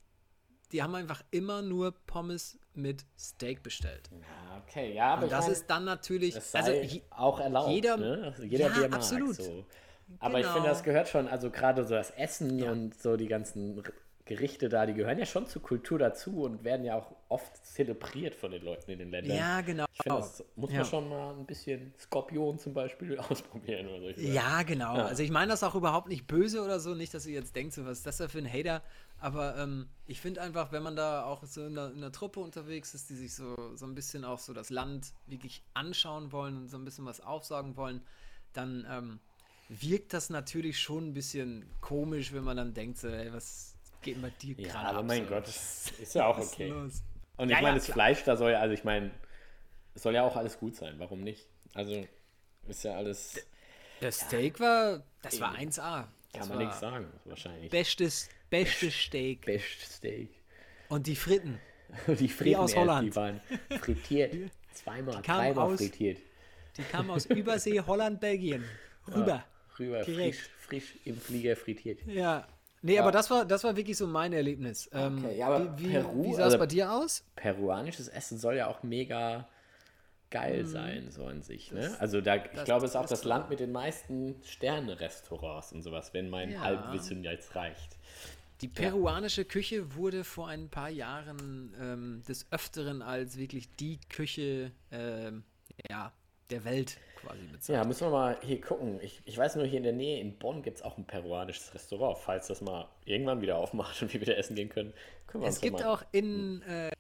Die 0.72 0.82
haben 0.82 0.96
einfach 0.96 1.22
immer 1.30 1.62
nur 1.62 1.92
Pommes 1.92 2.58
mit 2.78 3.04
Steak 3.18 3.62
bestellt. 3.62 4.08
Ja, 4.12 4.62
okay, 4.66 4.94
ja, 4.94 5.12
aber 5.12 5.22
Und 5.22 5.26
ich 5.28 5.30
das 5.32 5.44
mein, 5.44 5.52
ist 5.52 5.66
dann 5.70 5.84
natürlich, 5.84 6.34
also 6.54 6.72
auch 7.10 7.40
erlaubt. 7.40 7.70
jeder- 7.70 7.96
ne? 7.96 8.22
also 8.24 8.42
jeder, 8.44 8.68
Ja, 8.68 8.76
wie 8.76 8.82
er 8.82 8.88
mag. 8.88 8.98
absolut. 8.98 9.36
So. 9.36 9.64
Aber 10.20 10.38
ich 10.38 10.42
Genau. 10.44 10.54
finde, 10.54 10.68
das 10.70 10.82
gehört 10.82 11.08
schon, 11.08 11.28
also 11.28 11.50
gerade 11.50 11.84
so 11.84 11.94
das 11.94 12.10
Essen 12.12 12.58
Ja. 12.58 12.70
und 12.72 12.94
so 12.98 13.16
die 13.16 13.26
ganzen 13.28 13.82
Gerichte 14.24 14.68
da, 14.68 14.84
die 14.84 14.92
gehören 14.92 15.18
ja 15.18 15.24
schon 15.24 15.46
zur 15.46 15.62
Kultur 15.62 15.98
dazu 15.98 16.42
und 16.42 16.62
werden 16.62 16.84
ja 16.84 16.96
auch 16.96 17.14
oft 17.30 17.64
zelebriert 17.64 18.34
von 18.34 18.50
den 18.50 18.62
Leuten 18.62 18.90
in 18.90 18.98
den 18.98 19.10
Ländern. 19.10 19.36
ja 19.36 19.60
genau. 19.62 19.86
Ich 19.94 20.02
finde, 20.02 20.18
das 20.18 20.44
muss 20.54 20.70
Ja. 20.70 20.78
man 20.78 20.86
schon 20.86 21.08
mal 21.08 21.30
ein 21.34 21.46
bisschen 21.46 21.94
Skorpion 21.98 22.58
zum 22.58 22.74
Beispiel 22.74 23.18
ausprobieren 23.18 23.88
oder 23.88 24.12
Sachen. 24.14 24.32
Ja, 24.32 24.62
genau. 24.64 24.96
Ja. 24.96 25.06
Also 25.06 25.22
ich 25.22 25.30
meine 25.30 25.50
das 25.52 25.62
auch 25.62 25.74
überhaupt 25.74 26.08
nicht 26.08 26.26
böse 26.26 26.62
oder 26.62 26.78
so, 26.78 26.94
nicht, 26.94 27.12
dass 27.14 27.24
ihr 27.26 27.34
jetzt 27.34 27.56
denkt, 27.56 27.72
so, 27.72 27.86
was 27.86 27.98
ist 27.98 28.06
das 28.06 28.18
da 28.18 28.28
für 28.28 28.38
ein 28.38 28.50
Hater. 28.52 28.82
Aber 29.20 29.56
ähm, 29.58 29.88
ich 30.06 30.20
finde 30.20 30.40
einfach, 30.42 30.70
wenn 30.72 30.82
man 30.82 30.94
da 30.96 31.24
auch 31.24 31.44
so 31.44 31.66
in 31.66 31.76
einer, 31.78 31.90
in 31.90 31.98
einer 31.98 32.12
Truppe 32.12 32.40
unterwegs 32.40 32.94
ist, 32.94 33.10
die 33.10 33.16
sich 33.16 33.34
so, 33.34 33.74
so 33.76 33.86
ein 33.86 33.94
bisschen 33.94 34.24
auch 34.24 34.38
so 34.38 34.52
das 34.52 34.70
Land 34.70 35.12
wirklich 35.26 35.64
anschauen 35.74 36.30
wollen 36.32 36.56
und 36.56 36.68
so 36.68 36.76
ein 36.78 36.84
bisschen 36.84 37.04
was 37.04 37.20
aufsagen 37.20 37.76
wollen, 37.76 38.06
dann 38.52 38.86
ähm, 38.88 39.20
wirkt 39.68 40.12
das 40.12 40.30
natürlich 40.30 40.80
schon 40.80 41.08
ein 41.08 41.14
bisschen 41.14 41.64
komisch, 41.80 42.32
wenn 42.32 42.44
man 42.44 42.56
dann 42.56 42.74
denkt, 42.74 42.98
so, 42.98 43.08
ey, 43.08 43.32
was 43.32 43.76
geht 44.02 44.14
denn 44.16 44.22
bei 44.22 44.30
dir 44.30 44.54
Ja, 44.56 44.74
gerade 44.74 44.90
aber 44.90 45.02
ab? 45.02 45.04
mein 45.04 45.26
so? 45.26 45.26
Gott, 45.26 45.46
das 45.46 45.92
ist 45.98 46.14
ja 46.14 46.26
auch 46.26 46.38
okay. 46.38 46.74
Und 47.36 47.50
Ja, 47.50 47.58
ich 47.58 47.60
meine, 47.60 47.74
ja, 47.74 47.78
das 47.78 47.86
klar. 47.86 47.88
Fleisch, 47.88 48.24
da 48.24 48.36
soll 48.36 48.52
ja, 48.52 48.60
also 48.60 48.74
ich 48.74 48.84
meine, 48.84 49.10
es 49.94 50.02
soll 50.02 50.14
ja 50.14 50.24
auch 50.24 50.36
alles 50.36 50.58
gut 50.58 50.76
sein. 50.76 50.96
Warum 50.98 51.22
nicht? 51.22 51.46
Also 51.74 52.08
ist 52.68 52.84
ja 52.84 52.96
alles, 52.96 53.46
Der 54.00 54.12
Steak 54.12 54.58
war, 54.60 55.02
das 55.22 55.40
war 55.40 55.54
1A. 55.54 56.08
Kann 56.32 56.48
man 56.48 56.58
nichts 56.58 56.80
sagen, 56.80 57.06
wahrscheinlich. 57.24 57.70
Bestes, 57.70 58.28
bestes 58.50 58.94
Steak. 58.94 59.44
Best 59.46 59.80
Steak. 59.96 60.30
Und 60.88 61.06
die 61.06 61.16
Fritten. 61.16 61.58
Die 62.18 62.28
Fritten 62.28 62.56
aus 62.56 62.72
erst, 62.72 62.80
Holland. 62.80 63.06
die 63.12 63.16
waren 63.16 63.40
frittiert. 63.80 64.34
Zweimal, 64.74 65.22
dreimal 65.22 65.72
aus- 65.72 65.78
frittiert. 65.78 66.18
Die 66.76 66.82
kamen 66.82 67.10
aus 67.10 67.24
Übersee, 67.26 67.80
Holland, 67.86 68.20
Belgien. 68.20 68.62
Rüber. 69.06 69.42
Rüber, 69.78 70.02
Direkt. 70.02 70.36
frisch, 70.36 70.50
frisch 70.58 70.94
im 71.06 71.18
Flieger 71.18 71.56
frittiert. 71.56 72.00
Ja. 72.06 72.46
Nee, 72.82 72.98
aber 72.98 73.10
das 73.10 73.30
war, 73.30 73.44
das 73.46 73.64
war 73.64 73.74
wirklich 73.76 73.96
so 73.96 74.06
mein 74.06 74.32
Erlebnis. 74.34 74.88
Ähm, 74.92 75.24
Okay, 75.24 75.38
ja, 75.38 75.46
aber 75.48 75.78
wie, 75.78 75.84
wie, 75.88 75.92
Peru, 75.92 76.24
wie 76.24 76.34
sah 76.34 76.40
es 76.40 76.44
also- 76.44 76.58
bei 76.58 76.66
dir 76.66 76.92
aus? 76.92 77.24
Peruanisches 77.36 78.08
Essen 78.08 78.38
soll 78.38 78.56
ja 78.56 78.66
auch 78.68 78.82
mega 78.82 79.48
geil 80.30 80.66
sein, 80.66 81.10
so 81.10 81.24
an 81.26 81.42
sich. 81.42 81.72
Ne? 81.72 81.96
Also 82.00 82.20
da, 82.20 82.36
ich 82.36 82.42
Mhm. 82.44 82.56
das- 82.56 82.64
glaube, 82.64 82.84
es 82.84 82.92
ist 82.92 82.96
auch 82.96 83.02
das 83.02 83.10
das 83.10 83.24
Land 83.24 83.48
mit 83.50 83.60
den 83.60 83.72
meisten 83.72 84.36
Sterne-Restaurants 84.44 85.72
und 85.72 85.82
sowas, 85.82 86.12
wenn 86.14 86.28
mein 86.30 86.52
Ja. 86.52 86.60
Halbwissen 86.60 87.24
jetzt 87.24 87.54
reicht. 87.54 87.96
Die 88.60 88.68
peruanische 88.68 89.44
Küche 89.44 89.94
wurde 89.94 90.24
vor 90.24 90.48
ein 90.48 90.68
paar 90.68 90.88
Jahren 90.90 91.72
ähm, 91.80 92.22
des 92.28 92.46
Öfteren 92.50 93.02
als 93.02 93.36
wirklich 93.36 93.68
die 93.76 94.00
Küche 94.08 94.72
ähm, 94.90 95.44
ja, 95.88 96.12
der 96.50 96.64
Welt 96.64 96.98
quasi 97.20 97.42
bezeichnet. 97.46 97.76
Ja, 97.82 97.84
müssen 97.84 98.06
wir 98.06 98.10
mal 98.10 98.38
hier 98.42 98.60
gucken. 98.60 99.00
Ich, 99.02 99.20
ich 99.24 99.36
weiß 99.36 99.56
nur, 99.56 99.66
hier 99.66 99.78
in 99.78 99.82
der 99.84 99.92
Nähe 99.92 100.20
in 100.20 100.36
Bonn 100.38 100.62
gibt 100.62 100.78
es 100.78 100.82
auch 100.82 100.96
ein 100.98 101.04
peruanisches 101.04 101.74
Restaurant. 101.74 102.18
Falls 102.18 102.46
das 102.48 102.60
mal 102.60 102.88
irgendwann 103.04 103.40
wieder 103.40 103.56
aufmacht 103.56 104.00
und 104.02 104.12
wir 104.12 104.20
wieder 104.20 104.36
essen 104.36 104.56
gehen 104.56 104.68
können, 104.68 104.92
können 105.26 105.42
wir 105.44 105.48
Es 105.48 105.56
uns 105.56 105.62
gibt 105.62 105.80
mal... 105.80 105.86
auch 105.86 106.02
in, 106.12 106.62
äh, 106.62 106.90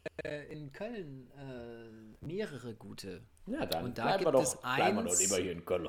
in 0.50 0.72
Köln 0.72 1.30
äh, 1.38 2.24
mehrere 2.26 2.74
gute. 2.74 3.22
Ja, 3.46 3.64
dann 3.66 3.84
und 3.86 3.98
da 3.98 4.02
bleiben 4.04 4.24
wir 4.24 4.32
gibt 4.32 4.34
doch, 4.34 4.42
es 4.42 4.64
eins- 4.64 5.20
lieber 5.20 5.42
hier 5.42 5.52
in 5.52 5.64
Köln. 5.64 5.88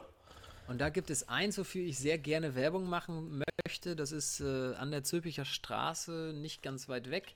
Und 0.67 0.79
da 0.79 0.89
gibt 0.89 1.09
es 1.09 1.27
eins, 1.27 1.57
wofür 1.57 1.83
ich 1.83 1.97
sehr 1.97 2.19
gerne 2.19 2.53
Werbung 2.53 2.87
machen 2.87 3.43
möchte. 3.65 3.95
Das 3.95 4.11
ist 4.11 4.39
äh, 4.39 4.75
an 4.75 4.91
der 4.91 5.03
Zülpicher 5.03 5.43
Straße, 5.43 6.31
nicht 6.35 6.61
ganz 6.61 6.87
weit 6.87 7.09
weg. 7.09 7.33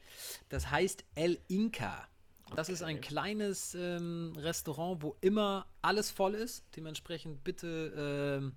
Das 0.49 0.69
heißt 0.69 1.03
El 1.15 1.39
Inca. 1.47 2.07
Das 2.55 2.69
ist 2.69 2.83
ein 2.83 3.01
kleines 3.01 3.75
ähm, 3.75 4.33
Restaurant, 4.37 5.01
wo 5.01 5.15
immer 5.21 5.65
alles 5.81 6.11
voll 6.11 6.35
ist. 6.35 6.63
Dementsprechend 6.75 7.43
bitte 7.43 7.93
ähm, 8.43 8.53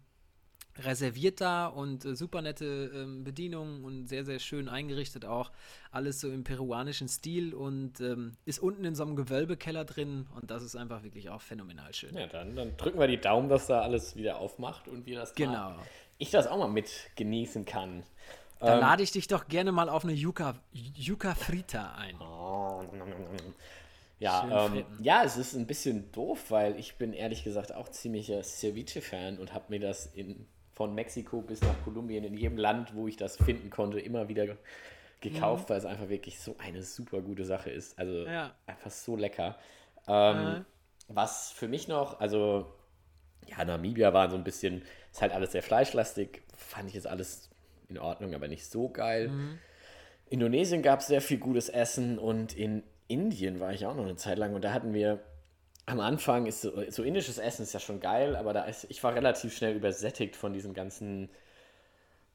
reserviert 0.78 1.40
da 1.40 1.66
und 1.66 2.04
äh, 2.04 2.14
super 2.14 2.42
nette 2.42 2.90
ähm, 2.94 3.24
Bedienung 3.24 3.84
und 3.84 4.06
sehr, 4.06 4.26
sehr 4.26 4.38
schön 4.38 4.68
eingerichtet 4.68 5.24
auch. 5.24 5.50
Alles 5.90 6.20
so 6.20 6.30
im 6.30 6.44
peruanischen 6.44 7.08
Stil 7.08 7.54
und 7.54 8.00
ähm, 8.00 8.36
ist 8.44 8.58
unten 8.58 8.84
in 8.84 8.94
so 8.94 9.02
einem 9.04 9.16
Gewölbekeller 9.16 9.86
drin 9.86 10.26
und 10.34 10.50
das 10.50 10.62
ist 10.62 10.76
einfach 10.76 11.02
wirklich 11.02 11.30
auch 11.30 11.40
phänomenal 11.40 11.94
schön. 11.94 12.14
Ja, 12.14 12.26
dann, 12.26 12.54
dann 12.54 12.76
drücken 12.76 12.98
wir 12.98 13.06
die 13.06 13.20
Daumen, 13.20 13.48
dass 13.48 13.66
da 13.66 13.80
alles 13.80 14.16
wieder 14.16 14.38
aufmacht 14.38 14.88
und 14.88 15.06
wir 15.06 15.18
das 15.18 15.34
Genau. 15.34 15.52
mal, 15.70 15.78
ich 16.18 16.30
das 16.30 16.46
auch 16.46 16.58
mal 16.58 16.68
mit 16.68 16.90
genießen 17.16 17.64
kann. 17.64 18.02
Da 18.58 18.74
Ähm, 18.74 18.80
lade 18.80 19.02
ich 19.02 19.12
dich 19.12 19.28
doch 19.28 19.48
gerne 19.48 19.72
mal 19.72 19.88
auf 19.88 20.04
eine 20.04 20.12
Yuca, 20.14 20.54
Yuca 20.72 21.34
Frita 21.34 21.94
ein. 21.94 22.16
Ja, 24.18 24.66
ähm, 24.66 24.84
ja, 25.00 25.24
es 25.24 25.36
ist 25.36 25.54
ein 25.54 25.66
bisschen 25.66 26.10
doof, 26.12 26.50
weil 26.50 26.78
ich 26.78 26.96
bin 26.96 27.12
ehrlich 27.12 27.44
gesagt 27.44 27.74
auch 27.74 27.88
ziemlicher 27.90 28.42
Ceviche-Fan 28.42 29.38
und 29.38 29.52
habe 29.52 29.66
mir 29.68 29.80
das 29.80 30.06
in, 30.06 30.46
von 30.72 30.94
Mexiko 30.94 31.42
bis 31.42 31.60
nach 31.60 31.74
Kolumbien 31.84 32.24
in 32.24 32.34
jedem 32.34 32.56
Land, 32.56 32.94
wo 32.94 33.08
ich 33.08 33.16
das 33.16 33.36
finden 33.36 33.68
konnte, 33.68 34.00
immer 34.00 34.28
wieder 34.28 34.46
ge- 34.46 34.56
gekauft, 35.20 35.68
weil 35.68 35.78
es 35.78 35.84
einfach 35.84 36.08
wirklich 36.08 36.40
so 36.40 36.56
eine 36.58 36.82
super 36.82 37.20
gute 37.20 37.44
Sache 37.44 37.70
ist. 37.70 37.98
Also 37.98 38.24
Ja. 38.26 38.54
einfach 38.66 38.90
so 38.90 39.16
lecker. 39.16 39.58
Ähm, 40.08 40.36
Ja. 40.36 40.64
Was 41.08 41.52
für 41.52 41.68
mich 41.68 41.86
noch, 41.86 42.18
also 42.18 42.72
ja, 43.46 43.64
Namibia 43.64 44.12
war 44.12 44.28
so 44.30 44.36
ein 44.36 44.42
bisschen, 44.44 44.82
ist 45.12 45.22
halt 45.22 45.32
alles 45.32 45.52
sehr 45.52 45.62
fleischlastig, 45.62 46.42
fand 46.56 46.88
ich 46.88 46.94
jetzt 46.94 47.06
alles 47.06 47.48
in 47.88 47.98
Ordnung, 47.98 48.34
aber 48.34 48.48
nicht 48.48 48.64
so 48.66 48.88
geil. 48.88 49.30
Indonesien 50.28 50.82
gab 50.82 50.98
es 51.00 51.06
sehr 51.06 51.20
viel 51.20 51.38
gutes 51.38 51.68
Essen 51.68 52.18
und 52.18 52.56
in 52.56 52.82
Indien 53.08 53.60
war 53.60 53.72
ich 53.72 53.86
auch 53.86 53.94
noch 53.94 54.04
eine 54.04 54.16
Zeit 54.16 54.38
lang 54.38 54.54
und 54.54 54.62
da 54.64 54.72
hatten 54.72 54.94
wir 54.94 55.20
am 55.86 56.00
Anfang 56.00 56.46
ist 56.46 56.62
so, 56.62 56.72
so 56.90 57.02
indisches 57.04 57.38
Essen 57.38 57.62
ist 57.62 57.72
ja 57.74 57.80
schon 57.80 58.00
geil, 58.00 58.36
aber 58.36 58.52
da 58.52 58.64
ist, 58.64 58.86
ich 58.90 59.02
war 59.04 59.14
relativ 59.14 59.56
schnell 59.56 59.76
übersättigt 59.76 60.36
von 60.36 60.52
diesen 60.52 60.74
ganzen, 60.74 61.30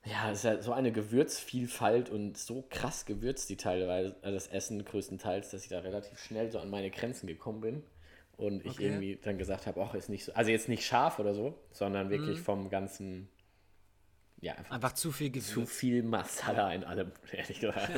ja, 0.05 0.31
es 0.31 0.39
ist 0.39 0.43
ja 0.45 0.61
so 0.61 0.73
eine 0.73 0.91
Gewürzvielfalt 0.91 2.09
und 2.09 2.37
so 2.37 2.63
krass 2.69 3.05
gewürzt 3.05 3.49
die 3.49 3.57
teilweise, 3.57 4.15
also 4.21 4.33
das 4.35 4.47
Essen 4.47 4.83
größtenteils, 4.83 5.51
dass 5.51 5.63
ich 5.63 5.69
da 5.69 5.79
relativ 5.79 6.17
schnell 6.19 6.51
so 6.51 6.59
an 6.59 6.69
meine 6.71 6.89
Grenzen 6.89 7.27
gekommen 7.27 7.61
bin 7.61 7.83
und 8.37 8.65
ich 8.65 8.79
Okay. 8.79 8.81
irgendwie 8.81 9.17
dann 9.21 9.37
gesagt 9.37 9.67
habe, 9.67 9.79
ach, 9.81 9.93
ist 9.93 10.09
nicht 10.09 10.25
so, 10.25 10.33
also 10.33 10.49
jetzt 10.49 10.69
nicht 10.69 10.83
scharf 10.85 11.19
oder 11.19 11.35
so, 11.35 11.55
sondern 11.71 12.09
wirklich 12.09 12.41
vom 12.41 12.69
ganzen, 12.71 13.29
ja, 14.41 14.55
einfach 14.55 14.75
Einfach 14.75 14.93
zu 14.93 15.11
viel 15.11 15.31
zu 15.39 15.61
Gewürz. 15.61 15.71
viel 15.71 16.03
Masala 16.03 16.73
in 16.73 16.83
allem, 16.83 17.11
ehrlich 17.31 17.59
gesagt. 17.59 17.91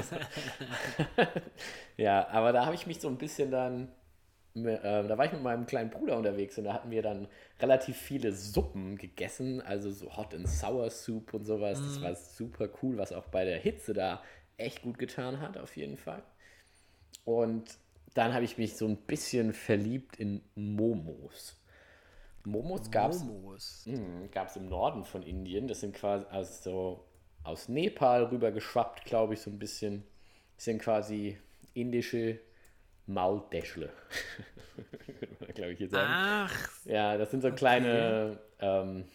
ja, 1.97 2.27
aber 2.29 2.51
da 2.53 2.65
habe 2.65 2.75
ich 2.75 2.85
mich 2.87 2.99
so 2.99 3.07
ein 3.07 3.17
bisschen 3.17 3.51
dann, 3.51 3.89
äh, 4.55 4.77
da 5.07 5.17
war 5.17 5.25
ich 5.25 5.31
mit 5.31 5.41
meinem 5.41 5.65
kleinen 5.65 5.89
Bruder 5.89 6.17
unterwegs 6.17 6.57
und 6.57 6.65
da 6.65 6.73
hatten 6.73 6.91
wir 6.91 7.01
dann 7.01 7.27
relativ 7.59 7.97
viele 7.97 8.33
Suppen 8.33 8.97
gegessen, 8.97 9.61
also 9.61 9.91
so 9.91 10.15
Hot 10.17 10.33
and 10.35 10.47
Sour 10.49 10.89
Soup 10.89 11.33
und 11.33 11.45
sowas. 11.45 11.81
Das 11.81 12.01
war 12.01 12.15
super 12.15 12.69
cool, 12.81 12.97
was 12.97 13.13
auch 13.13 13.27
bei 13.27 13.45
der 13.45 13.59
Hitze 13.59 13.93
da 13.93 14.21
echt 14.57 14.81
gut 14.83 14.99
getan 14.99 15.39
hat, 15.39 15.57
auf 15.57 15.75
jeden 15.77 15.97
Fall. 15.97 16.23
Und 17.25 17.77
dann 18.13 18.33
habe 18.33 18.45
ich 18.45 18.57
mich 18.57 18.75
so 18.77 18.87
ein 18.87 18.97
bisschen 18.97 19.53
verliebt 19.53 20.17
in 20.17 20.41
Momos. 20.55 21.57
Momos 22.45 22.91
gab 22.91 23.11
es 23.11 23.23
Momos. 23.23 23.87
Gab 24.31 24.49
es 24.49 24.55
im 24.55 24.67
Norden 24.67 25.05
von 25.05 25.23
Indien. 25.23 25.67
Das 25.67 25.79
sind 25.79 25.95
quasi 25.95 26.25
also 26.29 26.53
so 26.61 27.05
aus 27.43 27.69
Nepal 27.69 28.25
rüber 28.25 28.51
geschwappt, 28.51 29.05
glaube 29.05 29.33
ich, 29.33 29.41
so 29.41 29.49
ein 29.49 29.59
bisschen. 29.59 30.03
Das 30.55 30.65
sind 30.65 30.81
quasi 30.81 31.37
indische 31.73 32.39
Maultäschle. 33.05 33.91
glaube 35.55 35.73
ich 35.73 35.79
jetzt 35.79 35.91
sagen. 35.91 36.11
Ach, 36.11 36.85
Ja, 36.85 37.17
das 37.17 37.31
sind 37.31 37.41
so 37.41 37.51
kleine, 37.51 38.39
ähm, 38.59 39.05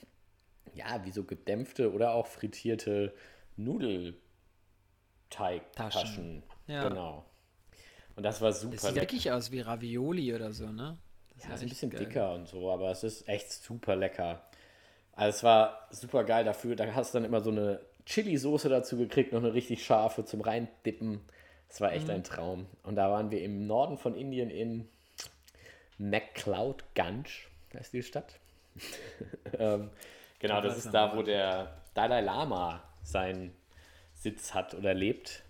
ja, 0.75 1.05
wie 1.05 1.11
so 1.11 1.25
gedämpfte 1.25 1.93
oder 1.93 2.15
auch 2.15 2.27
frittierte 2.27 3.15
Nudelteigtaschen. 3.57 4.23
Taschen. 5.75 6.43
Ja. 6.67 6.89
Genau. 6.89 7.25
Und 8.17 8.23
das 8.23 8.41
war 8.41 8.53
super 8.53 8.75
das 8.75 8.83
sieht 8.83 8.95
lecker. 8.95 9.03
wirklich 9.03 9.33
aus 9.33 9.53
wie 9.53 9.61
Ravioli 9.61 10.35
oder 10.35 10.53
so, 10.53 10.71
ne? 10.71 10.99
Ja, 11.47 11.55
ist 11.55 11.63
ein 11.63 11.69
bisschen 11.69 11.91
geil. 11.91 12.05
dicker 12.05 12.35
und 12.35 12.49
so, 12.49 12.71
aber 12.71 12.91
es 12.91 13.05
ist 13.05 13.29
echt 13.29 13.53
super 13.53 13.95
lecker. 13.97 14.43
Also 15.13 15.37
es 15.37 15.43
war 15.43 15.87
super 15.91 16.25
geil 16.25 16.45
dafür. 16.45 16.77
Da 16.77 16.93
hast 16.95 17.15
du 17.15 17.19
dann 17.19 17.25
immer 17.25 17.41
so 17.41 17.51
eine 17.51 17.81
Chili-Soße 18.07 18.69
dazu 18.69 18.97
gekriegt, 18.97 19.33
noch 19.33 19.41
eine 19.43 19.53
richtig 19.55 19.85
scharfe 19.85 20.25
zum 20.25 20.41
Reindippen. 20.41 21.21
Es 21.69 21.81
war 21.81 21.93
echt 21.93 22.07
Mhm. 22.07 22.15
ein 22.15 22.25
Traum. 22.25 22.67
Und 22.83 22.97
da 22.97 23.11
waren 23.11 23.31
wir 23.31 23.43
im 23.43 23.67
Norden 23.67 23.99
von 23.99 24.15
Indien 24.15 24.51
in 24.51 24.89
McCloud 25.99 26.85
Ganj, 26.95 27.27
heißt 27.75 27.93
die 27.93 28.03
Stadt. 28.03 28.39
ähm, 29.59 29.91
genau, 30.39 30.61
das 30.61 30.79
ist 30.79 30.93
da, 30.93 31.17
wo 31.17 31.23
der 31.23 31.77
Dalai 31.95 32.21
Lama 32.21 32.83
seinen 33.03 33.53
Sitz 34.15 34.55
hat 34.55 34.75
oder 34.75 34.95
lebt. 34.95 35.43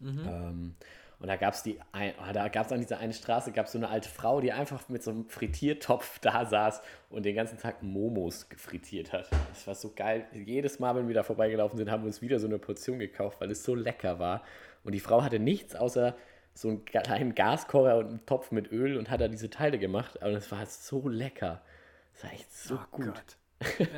Ähm, 0.00 0.74
und 1.18 1.28
da 1.28 1.36
gab 1.36 1.54
es 1.54 1.62
die, 1.62 1.78
ein, 1.92 2.12
oh, 2.18 2.32
da 2.32 2.48
gab 2.48 2.66
es 2.66 2.72
an 2.72 2.80
dieser 2.80 2.98
einen 2.98 3.14
Straße, 3.14 3.50
gab 3.52 3.66
es 3.66 3.72
so 3.72 3.78
eine 3.78 3.88
alte 3.88 4.08
Frau, 4.08 4.40
die 4.40 4.52
einfach 4.52 4.88
mit 4.88 5.02
so 5.02 5.10
einem 5.10 5.28
Frittiertopf 5.28 6.18
da 6.18 6.44
saß 6.44 6.82
und 7.08 7.24
den 7.24 7.34
ganzen 7.34 7.58
Tag 7.58 7.82
Momos 7.82 8.48
gefrittiert 8.50 9.12
hat. 9.12 9.30
Das 9.48 9.66
war 9.66 9.74
so 9.74 9.92
geil. 9.96 10.26
Jedes 10.32 10.78
Mal, 10.78 10.94
wenn 10.94 11.08
wir 11.08 11.14
da 11.14 11.22
vorbeigelaufen 11.22 11.78
sind, 11.78 11.90
haben 11.90 12.02
wir 12.02 12.08
uns 12.08 12.20
wieder 12.20 12.38
so 12.38 12.46
eine 12.46 12.58
Portion 12.58 12.98
gekauft, 12.98 13.40
weil 13.40 13.50
es 13.50 13.64
so 13.64 13.74
lecker 13.74 14.18
war. 14.18 14.42
Und 14.84 14.92
die 14.92 15.00
Frau 15.00 15.22
hatte 15.22 15.38
nichts 15.38 15.74
außer 15.74 16.14
so 16.52 16.68
einen 16.68 16.84
kleinen 16.84 17.34
Gaskocher 17.34 17.96
und 17.96 18.06
einen 18.08 18.26
Topf 18.26 18.50
mit 18.50 18.70
Öl 18.70 18.98
und 18.98 19.10
hat 19.10 19.20
da 19.20 19.28
diese 19.28 19.50
Teile 19.50 19.78
gemacht. 19.78 20.16
Und 20.16 20.34
es 20.34 20.50
war 20.52 20.64
so 20.66 21.08
lecker. 21.08 21.62
Es 22.14 22.24
war 22.24 22.32
echt 22.32 22.52
so 22.54 22.74
Oh 22.74 22.86
gut. 22.90 23.06
Gott. 23.06 23.36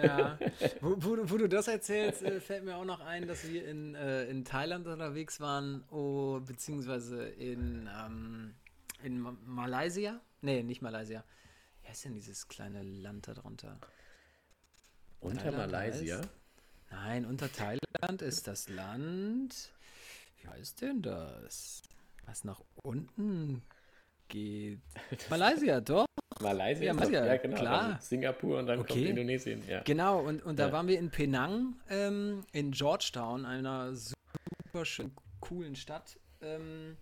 Ja. 0.05 0.39
Wo, 0.81 0.95
wo, 0.99 1.17
du- 1.17 1.31
wo 1.31 1.37
du 1.37 1.49
das 1.49 1.67
erzählst, 1.69 2.23
äh, 2.23 2.41
fällt 2.41 2.65
mir 2.65 2.77
auch 2.77 2.85
noch 2.85 3.01
ein, 3.01 3.27
dass 3.27 3.49
wir 3.49 3.67
in, 3.67 3.95
äh, 3.95 4.25
in 4.27 4.45
Thailand 4.45 4.87
unterwegs 4.87 5.41
waren, 5.41 5.85
oh, 5.91 6.41
beziehungsweise 6.41 7.27
in, 7.29 7.89
ähm, 8.05 8.55
in 9.03 9.21
Ma 9.21 9.37
Malaysia. 9.45 10.21
Nee, 10.43 10.63
nicht 10.63 10.81
Malaysia. 10.83 11.25
Wie 11.83 11.89
heißt 11.89 12.05
denn 12.05 12.15
dieses 12.15 12.47
kleine 12.49 12.83
Land 12.83 13.27
da 13.29 13.35
drunter? 13.35 13.79
Unter 15.21 15.51
Thailand 15.51 15.73
Malaysia. 15.73 16.21
heißt- 16.21 16.29
Nein, 16.91 17.25
unter 17.27 17.53
Thailand 17.53 18.23
ist 18.23 18.47
das 18.47 18.69
Land. 18.69 19.71
Wie 20.41 20.49
heißt 20.49 20.81
denn 20.83 21.03
das? 21.03 21.83
Was 22.27 22.45
nach 22.45 22.63
unten 22.83 23.63
geht. 24.29 24.81
Malaysia, 25.31 25.81
doch. 25.81 26.07
Malaysia, 26.41 26.93
Malaysia, 26.95 27.27
ja 27.27 27.37
genau. 27.37 27.57
klar. 27.57 27.99
Singapur 28.01 28.59
und 28.59 28.67
dann 28.67 28.79
kommt 28.79 28.91
Okay. 28.93 29.09
Indonesien. 29.11 29.63
Ja. 29.69 29.81
Genau, 29.83 30.21
und, 30.21 30.43
und 30.45 30.59
da 30.59 30.67
Ja. 30.69 30.73
waren 30.73 30.89
wir 30.89 30.99
in 30.99 31.11
Penang, 31.11 31.75
ähm, 31.91 32.45
in 32.53 32.71
Georgetown, 32.73 33.45
einer 33.45 33.95
super 33.95 34.85
schönen, 34.85 35.13
coolen 35.41 35.75
Stadt. 35.77 36.19
Ähm, 36.41 36.97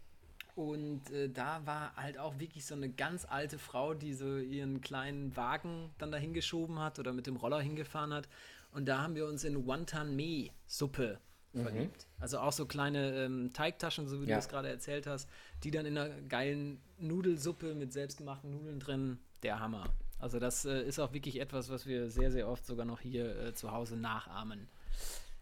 und 0.54 1.10
äh, 1.10 1.28
da 1.28 1.60
war 1.66 1.94
halt 1.96 2.16
auch 2.18 2.38
wirklich 2.38 2.64
so 2.64 2.74
eine 2.74 2.88
ganz 2.88 3.26
alte 3.28 3.58
Frau, 3.58 3.92
die 3.92 4.14
so 4.14 4.38
ihren 4.38 4.80
kleinen 4.80 5.36
Wagen 5.36 5.90
dann 5.98 6.10
dahin 6.10 6.32
geschoben 6.32 6.78
hat 6.78 6.98
oder 6.98 7.12
mit 7.12 7.26
dem 7.26 7.36
Roller 7.36 7.60
hingefahren 7.60 8.14
hat. 8.14 8.28
Und 8.72 8.86
da 8.86 9.02
haben 9.02 9.14
wir 9.14 9.26
uns 9.26 9.44
in 9.44 9.66
Wonton-Mee-Suppe 9.66 11.18
verliebt. 11.54 12.06
Also 12.20 12.38
auch 12.38 12.52
so 12.52 12.66
kleine 12.66 13.24
ähm, 13.24 13.50
Teigtaschen, 13.52 14.06
so 14.08 14.20
wie 14.20 14.26
Ja. 14.26 14.36
du 14.36 14.40
es 14.40 14.48
gerade 14.48 14.68
erzählt 14.68 15.06
hast, 15.06 15.28
die 15.64 15.70
dann 15.70 15.86
in 15.86 15.96
einer 15.96 16.10
geilen 16.22 16.80
Nudelsuppe 16.98 17.74
mit 17.74 17.92
selbstgemachten 17.94 18.50
Nudeln 18.50 18.78
drin, 18.78 19.18
der 19.42 19.60
Hammer. 19.60 19.84
Also 20.18 20.38
das 20.38 20.64
äh, 20.64 20.82
ist 20.82 20.98
auch 20.98 21.12
wirklich 21.12 21.40
etwas, 21.40 21.68
was 21.70 21.86
wir 21.86 22.08
sehr, 22.10 22.30
sehr 22.30 22.48
oft 22.48 22.64
sogar 22.66 22.86
noch 22.86 23.00
hier 23.00 23.36
äh, 23.48 23.54
zu 23.54 23.70
Hause 23.72 23.96
nachahmen. 23.96 24.68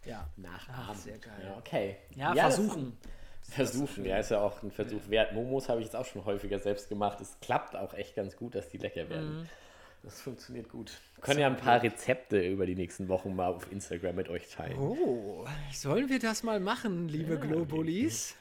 Ja. 0.04 0.28
Nachahmen. 0.37 0.87
Ach, 0.90 0.94
sehr 0.94 1.18
geil. 1.18 1.42
Ja, 1.44 1.57
okay. 1.57 1.96
Ja, 2.16 2.35
das 2.35 2.57
versuchen. 2.57 2.96
ist- 3.00 3.09
Versuchen, 3.54 4.07
ja, 4.07 4.16
ist 4.18 4.30
ja 4.30 4.40
auch 4.40 4.62
ein 4.62 4.70
Versuch 4.70 5.07
wert. 5.09 5.35
Momos 5.35 5.68
habe 5.68 5.80
ich 5.80 5.85
jetzt 5.87 5.94
auch 5.96 6.07
schon 6.07 6.24
häufiger 6.24 6.59
selbst 6.59 6.88
gemacht. 6.88 7.20
Es 7.20 7.38
klappt 7.40 7.76
auch 7.76 7.92
echt 7.92 8.16
ganz 8.16 8.37
gut, 8.37 8.54
dass 8.54 8.70
die 8.70 8.78
lecker 8.78 9.09
werden. 9.11 9.42
Mhm. 9.42 9.48
Das 10.02 10.20
funktioniert 10.22 10.70
gut. 10.70 10.92
Wir 11.16 11.22
können 11.22 11.40
ja 11.40 11.46
ein 11.46 11.57
paar 11.59 11.83
Rezepte 11.83 12.38
über 12.46 12.64
die 12.66 12.74
nächsten 12.74 13.09
Wochen 13.09 13.35
mal 13.37 13.48
auf 13.48 13.70
Instagram 13.70 14.16
mit 14.16 14.28
euch 14.30 14.48
teilen. 14.48 14.78
Oh, 14.78 15.46
sollen 15.72 16.09
wir 16.09 16.18
das 16.18 16.42
mal 16.42 16.59
machen, 16.59 17.09
liebe 17.09 17.38
Globulis? 17.38 18.35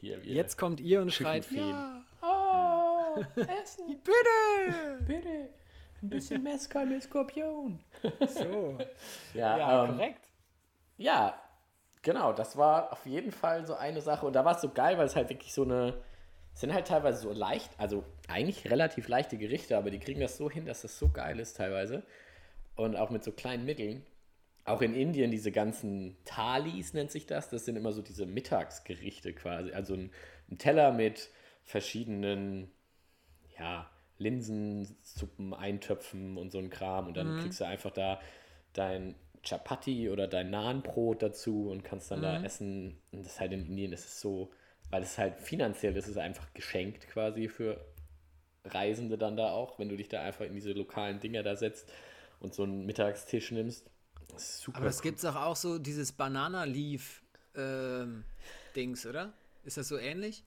Hier, 0.00 0.22
wir 0.24 0.32
Jetzt 0.32 0.56
kommt 0.56 0.80
ihr 0.80 1.02
und 1.02 1.12
schreit, 1.12 1.50
ja, 1.50 1.99
Essen, 3.62 3.86
bitte! 3.86 5.04
bitte. 5.06 5.48
Ein 6.02 6.08
bisschen 6.08 6.42
Mescal 6.42 6.86
mit 6.86 7.02
Skorpion. 7.02 7.78
So, 8.26 8.78
Ja, 9.34 9.58
ja, 9.58 9.84
ähm, 9.84 9.96
korrekt. 9.96 10.28
Ja, 10.96 11.40
genau, 12.02 12.32
das 12.32 12.56
war 12.56 12.92
auf 12.92 13.04
jeden 13.06 13.32
Fall 13.32 13.66
so 13.66 13.74
eine 13.74 14.00
Sache. 14.00 14.26
Und 14.26 14.34
da 14.34 14.44
war 14.44 14.56
es 14.56 14.62
so 14.62 14.70
geil, 14.70 14.96
weil 14.98 15.06
es 15.06 15.16
halt 15.16 15.28
wirklich 15.28 15.52
so 15.52 15.64
eine. 15.64 16.02
Es 16.52 16.60
sind 16.60 16.74
halt 16.74 16.88
teilweise 16.88 17.18
so 17.18 17.32
leicht, 17.32 17.70
also 17.78 18.02
eigentlich 18.26 18.68
relativ 18.68 19.06
leichte 19.06 19.38
Gerichte, 19.38 19.76
aber 19.76 19.90
die 19.90 20.00
kriegen 20.00 20.20
das 20.20 20.36
so 20.36 20.50
hin, 20.50 20.66
dass 20.66 20.82
das 20.82 20.98
so 20.98 21.08
geil 21.08 21.38
ist 21.38 21.56
teilweise. 21.56 22.02
Und 22.74 22.96
auch 22.96 23.10
mit 23.10 23.22
so 23.22 23.32
kleinen 23.32 23.64
Mitteln. 23.64 24.04
Auch 24.64 24.82
in 24.82 24.94
Indien 24.94 25.30
diese 25.30 25.52
ganzen 25.52 26.16
Thalis 26.24 26.92
nennt 26.92 27.10
sich 27.10 27.26
das. 27.26 27.50
Das 27.50 27.64
sind 27.64 27.76
immer 27.76 27.92
so 27.92 28.02
diese 28.02 28.26
Mittagsgerichte 28.26 29.32
quasi. 29.32 29.72
Also 29.72 29.94
ein, 29.94 30.10
ein 30.50 30.58
Teller 30.58 30.92
mit 30.92 31.30
verschiedenen, 31.62 32.70
ja, 33.60 33.90
Linsensuppen, 34.18 35.54
Eintöpfen 35.54 36.36
und 36.36 36.50
so 36.50 36.58
ein 36.58 36.70
Kram. 36.70 37.06
Und 37.06 37.16
dann 37.16 37.40
kriegst 37.40 37.60
du 37.60 37.64
einfach 37.64 37.90
da 37.90 38.20
dein 38.72 39.14
Chapati 39.42 40.10
oder 40.10 40.28
dein 40.28 40.50
Nahenbrot 40.50 41.22
dazu 41.22 41.70
und 41.70 41.84
kannst 41.84 42.10
dann 42.10 42.22
da 42.22 42.42
essen. 42.42 43.00
Und 43.12 43.24
das 43.24 43.34
ist 43.34 43.40
halt 43.40 43.52
in 43.52 43.66
Indien, 43.66 43.92
das 43.92 44.04
ist 44.04 44.20
so, 44.20 44.50
weil 44.90 45.02
es 45.02 45.18
halt 45.18 45.40
finanziell 45.40 45.96
ist, 45.96 46.08
es 46.08 46.16
einfach 46.16 46.52
geschenkt 46.54 47.08
quasi 47.08 47.48
für 47.48 47.84
Reisende 48.64 49.16
dann 49.16 49.36
da 49.36 49.52
auch, 49.52 49.78
wenn 49.78 49.88
du 49.88 49.96
dich 49.96 50.08
da 50.08 50.22
einfach 50.22 50.44
in 50.44 50.54
diese 50.54 50.72
lokalen 50.72 51.20
Dinger 51.20 51.42
da 51.42 51.56
setzt 51.56 51.90
und 52.40 52.54
so 52.54 52.64
einen 52.64 52.84
Mittagstisch 52.84 53.52
nimmst. 53.52 53.88
Super. 54.36 54.78
Aber 54.78 54.88
es 54.88 54.98
cool. 54.98 55.04
gibt 55.04 55.24
auch, 55.24 55.36
auch 55.36 55.56
so 55.56 55.78
dieses 55.78 56.12
Banana-Leaf-Dings, 56.12 59.06
oder? 59.06 59.32
Ist 59.64 59.78
das 59.78 59.88
so 59.88 59.98
ähnlich? 59.98 60.44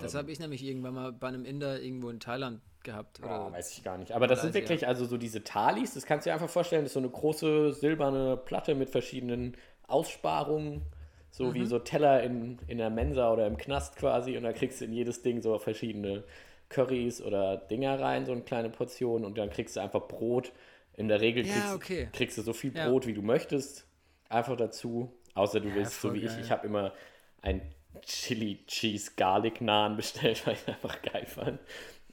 Das 0.00 0.14
Ähm. 0.14 0.18
habe 0.20 0.32
ich 0.32 0.38
nämlich 0.40 0.64
irgendwann 0.64 0.94
mal 0.94 1.12
bei 1.12 1.28
einem 1.28 1.44
Inder 1.44 1.80
irgendwo 1.80 2.08
in 2.10 2.20
Thailand 2.20 2.60
gehabt. 2.82 3.20
Oder? 3.20 3.30
Ah, 3.30 3.52
weiß 3.52 3.72
ich 3.76 3.84
gar 3.84 3.98
nicht. 3.98 4.12
Aber 4.12 4.26
das 4.26 4.40
sind 4.40 4.50
ich, 4.50 4.54
wirklich, 4.54 4.86
also 4.86 5.04
so 5.04 5.16
diese 5.16 5.44
Thalis, 5.44 5.94
das 5.94 6.04
kannst 6.06 6.26
du 6.26 6.30
dir 6.30 6.34
einfach 6.34 6.48
vorstellen, 6.50 6.82
das 6.82 6.90
ist 6.90 6.94
so 6.94 7.00
eine 7.00 7.10
große 7.10 7.72
silberne 7.72 8.36
Platte 8.36 8.74
mit 8.74 8.90
verschiedenen 8.90 9.56
Aussparungen, 9.86 10.82
so 11.30 11.44
Mhm. 11.44 11.54
wie 11.54 11.66
so 11.66 11.78
Teller 11.78 12.22
in, 12.22 12.58
in 12.66 12.78
der 12.78 12.90
Mensa 12.90 13.32
oder 13.32 13.46
im 13.46 13.56
Knast 13.56 13.96
quasi. 13.96 14.36
Und 14.36 14.42
da 14.44 14.52
kriegst 14.52 14.80
du 14.80 14.84
in 14.84 14.92
jedes 14.92 15.22
Ding 15.22 15.40
so 15.42 15.58
verschiedene 15.58 16.24
Currys 16.68 17.20
oder 17.22 17.56
Dinger 17.56 18.00
rein, 18.00 18.26
so 18.26 18.32
eine 18.32 18.42
kleine 18.42 18.70
Portion. 18.70 19.24
Und 19.24 19.38
dann 19.38 19.50
kriegst 19.50 19.76
du 19.76 19.80
einfach 19.80 20.08
Brot. 20.08 20.52
In 20.94 21.08
der 21.08 21.20
Regel 21.22 21.46
Ja, 21.46 21.52
kriegst, 21.52 21.74
okay. 21.74 22.08
kriegst 22.12 22.36
du 22.38 22.42
so 22.42 22.52
viel 22.52 22.76
Ja. 22.76 22.88
Brot, 22.88 23.06
wie 23.06 23.14
du 23.14 23.22
möchtest, 23.22 23.86
einfach 24.28 24.56
dazu. 24.56 25.12
Außer 25.34 25.60
du 25.60 25.74
willst, 25.74 26.00
so 26.00 26.12
wie 26.12 26.18
ich, 26.18 26.26
geil. 26.26 26.40
ich 26.40 26.50
habe 26.50 26.66
immer 26.66 26.92
ein 27.40 27.62
Chili 28.02 28.64
Cheese 28.66 29.12
Garlic 29.16 29.60
Naan 29.60 29.96
bestellt, 29.96 30.46
weil 30.46 30.54
ich 30.54 30.66
einfach 30.68 31.00
geil 31.02 31.26
fand. 31.26 31.60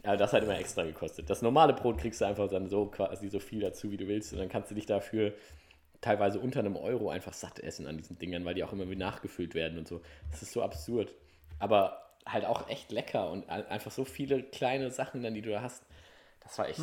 Aber 0.03 0.17
das 0.17 0.31
hat 0.33 0.43
immer 0.43 0.57
extra 0.57 0.83
gekostet. 0.83 1.29
Das 1.29 1.41
normale 1.41 1.73
Brot 1.73 1.97
kriegst 1.97 2.21
du 2.21 2.25
einfach 2.25 2.49
dann 2.49 2.67
so 2.69 2.85
quasi 2.85 3.27
so 3.29 3.39
viel 3.39 3.59
dazu, 3.59 3.91
wie 3.91 3.97
du 3.97 4.07
willst. 4.07 4.31
Und 4.33 4.39
dann 4.39 4.49
kannst 4.49 4.71
du 4.71 4.75
dich 4.75 4.85
dafür 4.85 5.33
teilweise 6.01 6.39
unter 6.39 6.59
einem 6.59 6.77
Euro 6.77 7.09
einfach 7.09 7.33
satt 7.33 7.59
essen 7.59 7.85
an 7.85 7.97
diesen 7.97 8.17
Dingern, 8.17 8.45
weil 8.45 8.53
die 8.53 8.63
auch 8.63 8.71
immer 8.71 8.89
wieder 8.89 9.05
nachgefüllt 9.05 9.55
werden 9.55 9.77
und 9.77 9.87
so. 9.87 10.01
Das 10.31 10.41
ist 10.41 10.53
so 10.53 10.61
absurd. 10.61 11.13
Aber 11.59 12.09
halt 12.25 12.45
auch 12.45 12.69
echt 12.69 12.91
lecker 12.91 13.29
und 13.29 13.49
ein- 13.49 13.65
einfach 13.67 13.91
so 13.91 14.05
viele 14.05 14.41
kleine 14.43 14.91
Sachen 14.91 15.21
dann, 15.23 15.33
die 15.33 15.41
du 15.41 15.49
da 15.49 15.61
hast. 15.61 15.83
Das 16.41 16.57
war 16.57 16.69
echt, 16.69 16.79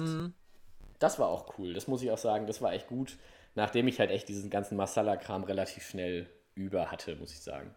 das 0.98 1.18
war 1.18 1.28
auch 1.28 1.58
cool. 1.58 1.72
Das 1.72 1.86
muss 1.88 2.02
ich 2.02 2.10
auch 2.10 2.18
sagen, 2.18 2.46
das 2.46 2.60
war 2.60 2.74
echt 2.74 2.86
gut. 2.88 3.16
Nachdem 3.54 3.88
ich 3.88 3.98
halt 3.98 4.10
echt 4.10 4.28
diesen 4.28 4.50
ganzen 4.50 4.76
Masala-Kram 4.76 5.44
relativ 5.44 5.86
schnell 5.88 6.26
über 6.54 6.90
hatte, 6.90 7.16
muss 7.16 7.32
ich 7.32 7.40
sagen. 7.40 7.70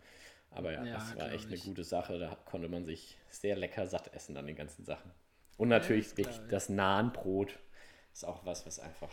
Aber 0.52 0.72
ja, 0.74 0.84
Ja, 0.84 0.94
das 0.96 1.16
war 1.16 1.32
echt 1.32 1.46
eine 1.48 1.56
ich. 1.56 1.64
gute 1.64 1.84
Sache. 1.84 2.18
Da 2.20 2.36
konnte 2.46 2.68
man 2.70 2.86
sich 2.86 3.18
sehr 3.30 3.56
lecker 3.56 3.88
satt 3.88 4.14
essen 4.14 4.36
an 4.38 4.48
den 4.48 4.56
ganzen 4.56 4.84
Sachen. 4.86 5.12
Und 5.58 5.70
natürlich 5.70 6.08
das 6.08 6.16
glaub 6.16 6.30
ich. 6.30 6.40
das 6.50 6.70
Nahenbrot 6.70 7.60
ist 8.14 8.26
auch 8.26 8.46
was, 8.46 8.66
was 8.66 8.80
einfach. 8.80 9.10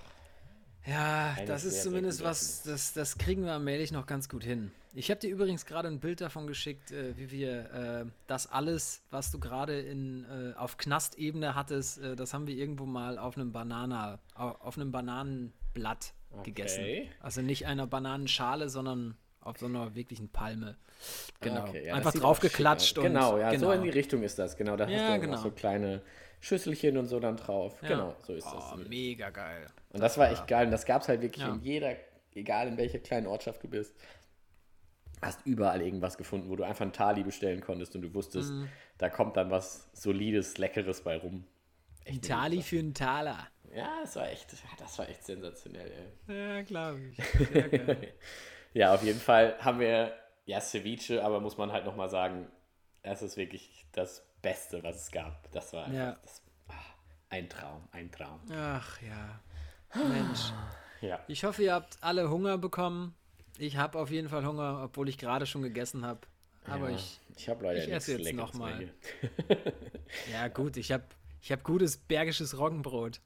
Ja, 0.86 1.34
Eine 1.36 1.46
das 1.46 1.64
ist 1.64 1.82
zumindest 1.82 2.22
was, 2.22 2.62
das, 2.62 2.92
das 2.92 3.18
kriegen 3.18 3.44
wir 3.44 3.52
allmählich 3.52 3.90
noch 3.90 4.06
ganz 4.06 4.28
gut 4.28 4.44
hin. 4.44 4.70
Ich 4.94 5.10
habe 5.10 5.18
dir 5.20 5.28
übrigens 5.28 5.66
gerade 5.66 5.88
ein 5.88 5.98
Bild 5.98 6.20
davon 6.20 6.46
geschickt, 6.46 6.92
äh, 6.92 7.16
wie 7.18 7.30
wir 7.32 7.70
äh, 7.72 8.04
das 8.28 8.50
alles, 8.50 9.02
was 9.10 9.32
du 9.32 9.40
gerade 9.40 9.80
in 9.80 10.24
äh, 10.24 10.54
auf 10.56 10.76
Knastebene 10.78 11.56
hattest, 11.56 11.98
äh, 11.98 12.14
das 12.14 12.32
haben 12.32 12.46
wir 12.46 12.54
irgendwo 12.54 12.86
mal 12.86 13.18
auf 13.18 13.36
einem 13.36 13.50
Banana, 13.52 14.20
au- 14.36 14.50
auf 14.60 14.78
einem 14.78 14.92
Bananenblatt 14.92 16.14
gegessen. 16.44 16.82
Okay. 16.82 17.10
Also 17.20 17.42
nicht 17.42 17.66
einer 17.66 17.88
Bananenschale, 17.88 18.68
sondern 18.68 19.16
auf 19.46 19.58
so 19.58 19.66
einer 19.66 19.94
wirklichen 19.94 20.28
Palme. 20.28 20.76
Genau. 21.40 21.62
Okay, 21.68 21.80
ja, 21.84 21.88
das 21.90 21.96
Einfach 21.98 22.12
sieht 22.12 22.22
drauf 22.22 22.38
auch 22.38 22.42
schick 22.42 22.50
geklatscht 22.52 22.98
aus. 22.98 23.04
und 23.04 23.12
Genau, 23.12 23.38
ja, 23.38 23.50
so 23.52 23.58
genau. 23.58 23.70
in 23.72 23.82
die 23.82 23.90
Richtung 23.90 24.22
ist 24.22 24.38
das. 24.38 24.56
Genau, 24.56 24.76
da 24.76 24.86
Ja, 24.88 25.00
hast 25.08 25.16
du 25.16 25.20
genau. 25.20 25.36
so 25.36 25.50
kleine 25.50 26.02
Schüsselchen 26.40 26.96
und 26.98 27.06
so 27.06 27.20
dann 27.20 27.36
drauf. 27.36 27.76
Ja. 27.82 27.88
Genau, 27.88 28.16
so 28.26 28.34
ist 28.34 28.44
das. 28.46 28.72
Oh, 28.72 28.76
mega 28.88 29.30
geil. 29.30 29.66
Und 29.92 30.00
das 30.00 30.18
war 30.18 30.30
echt 30.30 30.46
geil. 30.46 30.66
Und 30.66 30.72
das 30.72 30.84
gab 30.84 31.02
es 31.02 31.08
halt 31.08 31.20
wirklich 31.22 31.44
in 31.46 31.60
jeder, 31.60 31.94
egal 32.34 32.68
in 32.68 32.76
welcher 32.76 32.98
kleinen 32.98 33.26
Ortschaft 33.26 33.62
du 33.64 33.68
bist, 33.68 33.94
hast 35.22 35.44
überall 35.46 35.80
irgendwas 35.80 36.18
gefunden, 36.18 36.50
wo 36.50 36.56
du 36.56 36.64
einfach 36.64 36.84
ein 36.84 36.92
Tali 36.92 37.22
bestellen 37.22 37.60
konntest 37.62 37.94
und 37.96 38.02
du 38.02 38.12
wusstest, 38.14 38.52
Mhm. 38.52 38.68
da 38.98 39.08
kommt 39.08 39.36
dann 39.36 39.50
was 39.50 39.88
Solides, 39.94 40.58
Leckeres 40.58 41.00
bei 41.02 41.16
rum. 41.16 41.44
Echt 42.04 42.10
eine 42.10 42.20
Tali 42.40 42.62
für 42.62 42.78
einen 42.78 42.94
Taler. 42.94 43.48
Ja, 43.74 43.98
das 44.02 44.14
war 44.16 44.30
echt, 44.30 44.46
das 44.78 44.98
war 44.98 45.08
echt 45.08 45.24
sensationell, 45.24 45.90
ey. 46.28 46.36
Ja, 46.36 46.62
glaube 46.62 47.00
ich. 47.00 47.16
Sehr 47.52 47.68
geil. 47.68 48.12
Ja, 48.76 48.92
auf 48.94 49.02
jeden 49.02 49.20
Fall 49.20 49.56
haben 49.58 49.80
wir, 49.80 50.12
ja, 50.44 50.60
Ceviche, 50.60 51.24
aber 51.24 51.40
muss 51.40 51.56
man 51.56 51.72
halt 51.72 51.86
nochmal 51.86 52.10
sagen, 52.10 52.46
es 53.02 53.22
ist 53.22 53.38
wirklich 53.38 53.86
das 53.92 54.22
Beste, 54.42 54.82
was 54.82 54.96
es 54.96 55.10
gab. 55.10 55.50
Das 55.52 55.72
war 55.72 55.86
einfach 55.86 55.98
Ja. 55.98 56.16
das, 56.22 56.42
ah, 56.68 56.74
ein 57.30 57.48
Traum, 57.48 57.88
ein 57.92 58.12
Traum. 58.12 58.38
Ach 58.52 59.00
ja. 59.00 59.40
Mensch. 59.94 60.52
Ja. 61.00 61.20
Ich 61.26 61.44
hoffe, 61.44 61.62
ihr 61.62 61.72
habt 61.72 61.96
alle 62.02 62.28
Hunger 62.28 62.58
bekommen. 62.58 63.14
Ich 63.56 63.78
habe 63.78 63.98
auf 63.98 64.10
jeden 64.10 64.28
Fall 64.28 64.44
Hunger, 64.44 64.82
obwohl 64.84 65.08
ich 65.08 65.16
gerade 65.16 65.46
schon 65.46 65.62
gegessen 65.62 66.04
habe. 66.04 66.20
Aber 66.66 66.90
ja, 66.90 66.96
ich, 66.96 67.18
ich 67.34 67.48
habe 67.48 67.64
leider 67.64 67.82
ich 67.82 67.90
esse 67.90 68.12
jetzt 68.12 68.24
Leckeres 68.24 68.52
noch 68.52 68.58
mal. 68.58 68.76
mehr 68.76 68.88
ja 70.32 70.48
gut, 70.48 70.76
ich 70.76 70.92
habe 70.92 71.04
ich 71.40 71.50
hab 71.50 71.64
gutes 71.64 71.96
bergisches 71.96 72.58
Roggenbrot. 72.58 73.22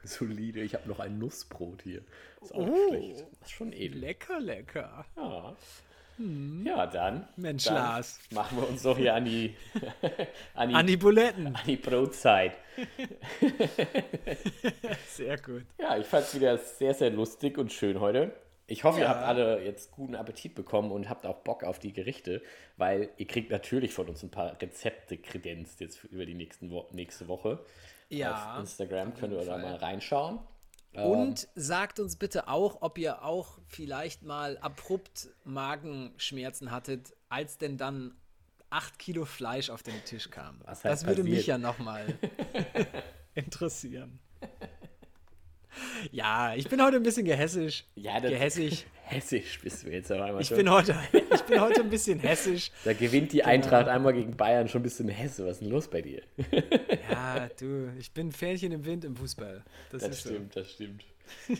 Solide, 0.04 0.60
ich 0.60 0.74
habe 0.74 0.88
noch 0.88 1.00
ein 1.00 1.18
Nussbrot 1.18 1.82
hier. 1.82 2.02
Ist 2.42 2.54
auch 2.54 2.66
Oh. 2.68 2.88
schlecht. 2.88 3.24
Ist 3.42 3.50
schon 3.52 3.72
edel. 3.72 4.00
Lecker, 4.00 4.40
lecker. 4.40 5.04
Ja. 5.16 5.56
Ja, 6.64 6.86
dann. 6.86 7.26
Mensch, 7.36 7.64
dann 7.64 7.74
Lars. 7.76 8.18
Machen 8.32 8.58
wir 8.58 8.68
uns 8.68 8.82
doch 8.82 8.98
hier 8.98 9.14
an 9.14 9.24
die, 9.24 9.54
an 10.54 10.68
die, 10.68 10.74
An 10.74 10.86
die 10.86 10.96
Buletten. 10.98 11.46
an 11.56 11.62
die 11.66 11.76
Brotzeit. 11.76 12.52
Sehr 15.08 15.38
gut. 15.38 15.64
Ja, 15.78 15.96
ich 15.96 16.06
fand 16.06 16.24
es 16.26 16.34
wieder 16.34 16.58
sehr, 16.58 16.94
sehr 16.94 17.10
lustig 17.10 17.58
und 17.58 17.72
schön 17.72 18.00
heute. 18.00 18.32
Ich 18.66 18.84
hoffe, 18.84 18.98
ihr 19.00 19.04
Ja. 19.04 19.10
habt 19.14 19.24
alle 19.24 19.64
jetzt 19.64 19.90
guten 19.92 20.14
Appetit 20.14 20.54
bekommen 20.54 20.92
und 20.92 21.08
habt 21.08 21.26
auch 21.26 21.38
Bock 21.38 21.64
auf 21.64 21.78
die 21.78 21.92
Gerichte, 21.92 22.42
weil 22.76 23.08
ihr 23.16 23.26
kriegt 23.26 23.50
natürlich 23.50 23.92
von 23.94 24.08
uns 24.08 24.22
ein 24.22 24.30
paar 24.30 24.60
Rezepte 24.60 25.16
kredenzt 25.18 25.80
jetzt 25.80 26.04
über 26.04 26.24
die 26.24 26.34
nächsten 26.34 26.70
Wo 26.70 26.86
nächste 26.92 27.26
Woche. 27.28 27.58
Ja, 28.10 28.54
Auf 28.54 28.60
Instagram 28.60 29.14
könnt 29.14 29.32
ihr 29.32 29.44
da 29.44 29.56
mal 29.56 29.76
reinschauen. 29.76 30.40
Und 30.92 31.48
sagt 31.54 32.00
uns 32.00 32.16
bitte 32.16 32.48
auch, 32.48 32.82
ob 32.82 32.98
ihr 32.98 33.24
auch 33.24 33.58
vielleicht 33.68 34.24
mal 34.24 34.58
abrupt 34.58 35.28
Magenschmerzen 35.44 36.72
hattet, 36.72 37.14
als 37.28 37.58
denn 37.58 37.78
dann 37.78 38.16
8 38.70 38.98
Kilo 38.98 39.24
Fleisch 39.24 39.70
auf 39.70 39.84
den 39.84 40.04
Tisch 40.04 40.30
kam. 40.30 40.60
Was 40.64 40.82
halt 40.82 40.92
das 40.92 41.06
würde 41.06 41.22
mich 41.22 41.32
passiert? 41.32 41.46
ja 41.46 41.58
nochmal 41.58 42.18
interessieren. 43.34 44.18
Ja, 46.12 46.54
ich 46.54 46.68
bin 46.68 46.82
heute 46.82 46.96
ein 46.96 47.02
bisschen 47.02 47.24
gehässig. 47.24 47.86
Ja, 47.94 48.20
das- 48.20 48.30
Gehässig. 48.30 48.86
Hessisch 49.04 49.58
bist 49.60 49.82
du 49.84 49.90
jetzt 49.90 50.10
aber 50.12 50.24
einmal 50.26 50.40
Ich 50.42 50.48
schon. 50.48 50.58
bin, 50.58 50.70
heute, 50.70 50.94
ich 51.12 51.40
bin 51.42 51.60
heute 51.60 51.80
ein 51.80 51.90
bisschen 51.90 52.20
hessisch. 52.20 52.70
Da 52.84 52.92
gewinnt 52.92 53.32
die 53.32 53.42
Eintracht 53.42 53.88
einmal 53.88 54.12
gegen 54.12 54.36
Bayern 54.36 54.68
schon 54.68 54.80
ein 54.80 54.84
bisschen 54.84 55.08
Hesse. 55.08 55.44
Was 55.46 55.52
ist 55.56 55.62
denn 55.62 55.70
los 55.70 55.88
bei 55.88 56.00
dir? 56.00 56.22
Ja, 57.10 57.48
du, 57.58 57.92
ich 57.98 58.12
bin 58.12 58.30
Fähnchen 58.30 58.70
im 58.70 58.84
Wind 58.84 59.04
im 59.04 59.16
Fußball. 59.16 59.64
Das, 59.90 60.02
Das 60.02 60.10
ist 60.12 60.22
so. 60.22 60.28
stimmt, 60.30 60.54
das 60.54 60.70
stimmt. 60.70 61.04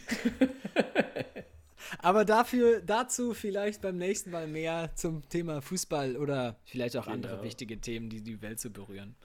Aber 1.99 2.25
dafür, 2.25 2.81
dazu 2.83 3.35
vielleicht 3.35 3.81
beim 3.83 3.97
nächsten 3.97 4.31
Mal 4.31 4.47
mehr 4.47 4.91
zum 4.95 5.29
Thema 5.29 5.61
Fußball 5.61 6.17
oder 6.17 6.57
vielleicht 6.65 6.97
auch 6.97 7.09
andere 7.09 7.33
Genau. 7.33 7.45
wichtige 7.45 7.81
Themen, 7.81 8.09
die 8.11 8.21
die 8.23 8.41
Welt 8.43 8.61
so 8.61 8.71
berühren. 8.71 9.17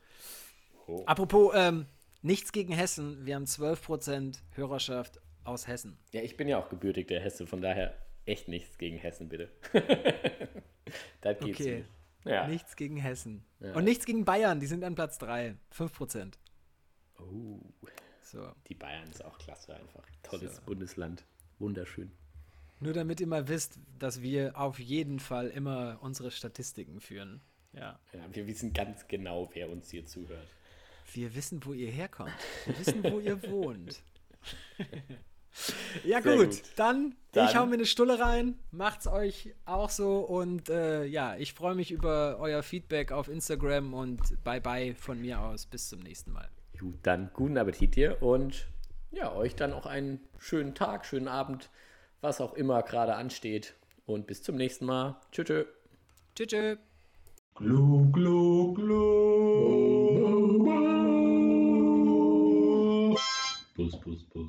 Oh. 0.88 1.04
Apropos, 1.06 1.54
ähm, 1.56 1.86
nichts 2.26 2.52
gegen 2.52 2.74
Hessen. 2.74 3.26
Wir 3.26 3.36
haben 3.36 3.46
12% 3.46 4.40
Hörerschaft 4.56 5.22
aus 5.44 5.68
Hessen. 5.68 5.98
Ja, 6.12 6.22
ich 6.22 6.36
bin 6.38 6.48
ja 6.48 6.58
auch 6.60 6.70
gebürtigter 6.70 7.20
Hesse, 7.20 7.46
von 7.48 7.62
daher 7.62 7.96
echt 8.26 8.48
nichts 8.48 8.78
gegen 8.78 8.98
Hessen, 8.98 9.30
bitte. 9.30 9.52
das 11.22 11.40
geht 11.40 11.56
Okay. 11.56 11.76
nicht. 11.78 11.90
Ja. 12.26 12.48
Nichts 12.48 12.76
gegen 12.76 12.98
Hessen. 12.98 13.46
Ja. 13.60 13.74
Und 13.76 13.84
nichts 13.84 14.06
gegen 14.06 14.26
Bayern, 14.26 14.60
die 14.60 14.66
sind 14.66 14.84
an 14.84 14.96
Platz 14.96 15.20
3. 15.20 15.56
5%. 15.72 16.34
Oh, 17.20 17.60
So. 18.24 18.52
die 18.68 18.74
Bayern 18.74 19.08
ist 19.10 19.24
auch 19.24 19.38
klasse 19.38 19.76
einfach. 19.76 20.04
Tolles 20.24 20.56
So. 20.56 20.62
Bundesland. 20.64 21.24
Wunderschön. 21.60 22.12
Nur 22.80 22.94
damit 22.94 23.22
ihr 23.22 23.28
mal 23.28 23.48
wisst, 23.48 23.80
dass 24.00 24.22
wir 24.24 24.58
auf 24.60 24.80
jeden 24.80 25.20
Fall 25.20 25.48
immer 25.50 26.00
unsere 26.02 26.32
Statistiken 26.32 27.00
führen. 27.00 27.42
Ja. 27.74 28.00
Ja, 28.12 28.20
wir 28.34 28.48
wissen 28.48 28.74
ganz 28.74 29.08
genau, 29.08 29.50
wer 29.54 29.70
uns 29.70 29.92
hier 29.92 30.06
zuhört. 30.06 30.48
Wir 31.14 31.36
wissen, 31.36 31.66
wo 31.66 31.74
ihr 31.74 31.92
herkommt. 31.92 32.34
Wir 32.66 32.80
wissen, 32.80 33.04
wo 33.04 33.20
ihr 33.20 33.42
wohnt. 33.50 34.02
ja, 36.04 36.20
gut. 36.20 36.38
gut. 36.38 36.62
Dann, 36.76 37.16
Dann- 37.32 37.48
ich 37.48 37.56
hau 37.56 37.66
mir 37.66 37.76
eine 37.76 37.86
Stulle 37.86 38.20
rein. 38.20 38.60
Macht's 38.72 39.08
euch 39.08 39.54
auch 39.66 39.90
so. 39.90 40.20
Und 40.20 40.70
äh, 40.70 41.06
ja, 41.06 41.36
ich 41.38 41.54
freue 41.54 41.76
mich 41.76 41.92
über 41.92 42.38
euer 42.40 42.64
Feedback 42.64 43.12
auf 43.12 43.28
Instagram 43.28 43.94
und 43.94 44.44
bye 44.44 44.62
bye 44.62 44.96
von 44.96 45.22
mir 45.22 45.40
aus. 45.42 45.66
Bis 45.66 45.90
zum 45.90 46.00
nächsten 46.00 46.32
Mal. 46.32 46.50
Gut, 46.80 46.98
dann 47.04 47.30
guten 47.34 47.58
Appetit 47.58 47.96
dir 47.96 48.22
und 48.22 48.68
ja, 49.12 49.34
euch 49.34 49.56
dann 49.56 49.72
auch 49.72 49.86
einen 49.86 50.20
schönen 50.40 50.76
Tag, 50.76 51.06
schönen 51.06 51.30
Abend, 51.30 51.70
was 52.20 52.42
auch 52.42 52.54
immer 52.54 52.84
gerade 52.84 53.16
ansteht. 53.16 53.76
Und 54.06 54.28
bis 54.28 54.44
zum 54.44 54.56
nächsten 54.56 54.86
Mal. 54.86 55.20
Tschüss. 55.32 55.46
tschüss. 55.48 55.66
Tschüss. 56.36 56.48
tschüss. 56.48 56.78
Glu, 57.56 58.12
glu, 58.12 58.74
glu. 58.74 59.95
Bus, 63.86 63.94
bus, 64.04 64.24
bus. 64.34 64.44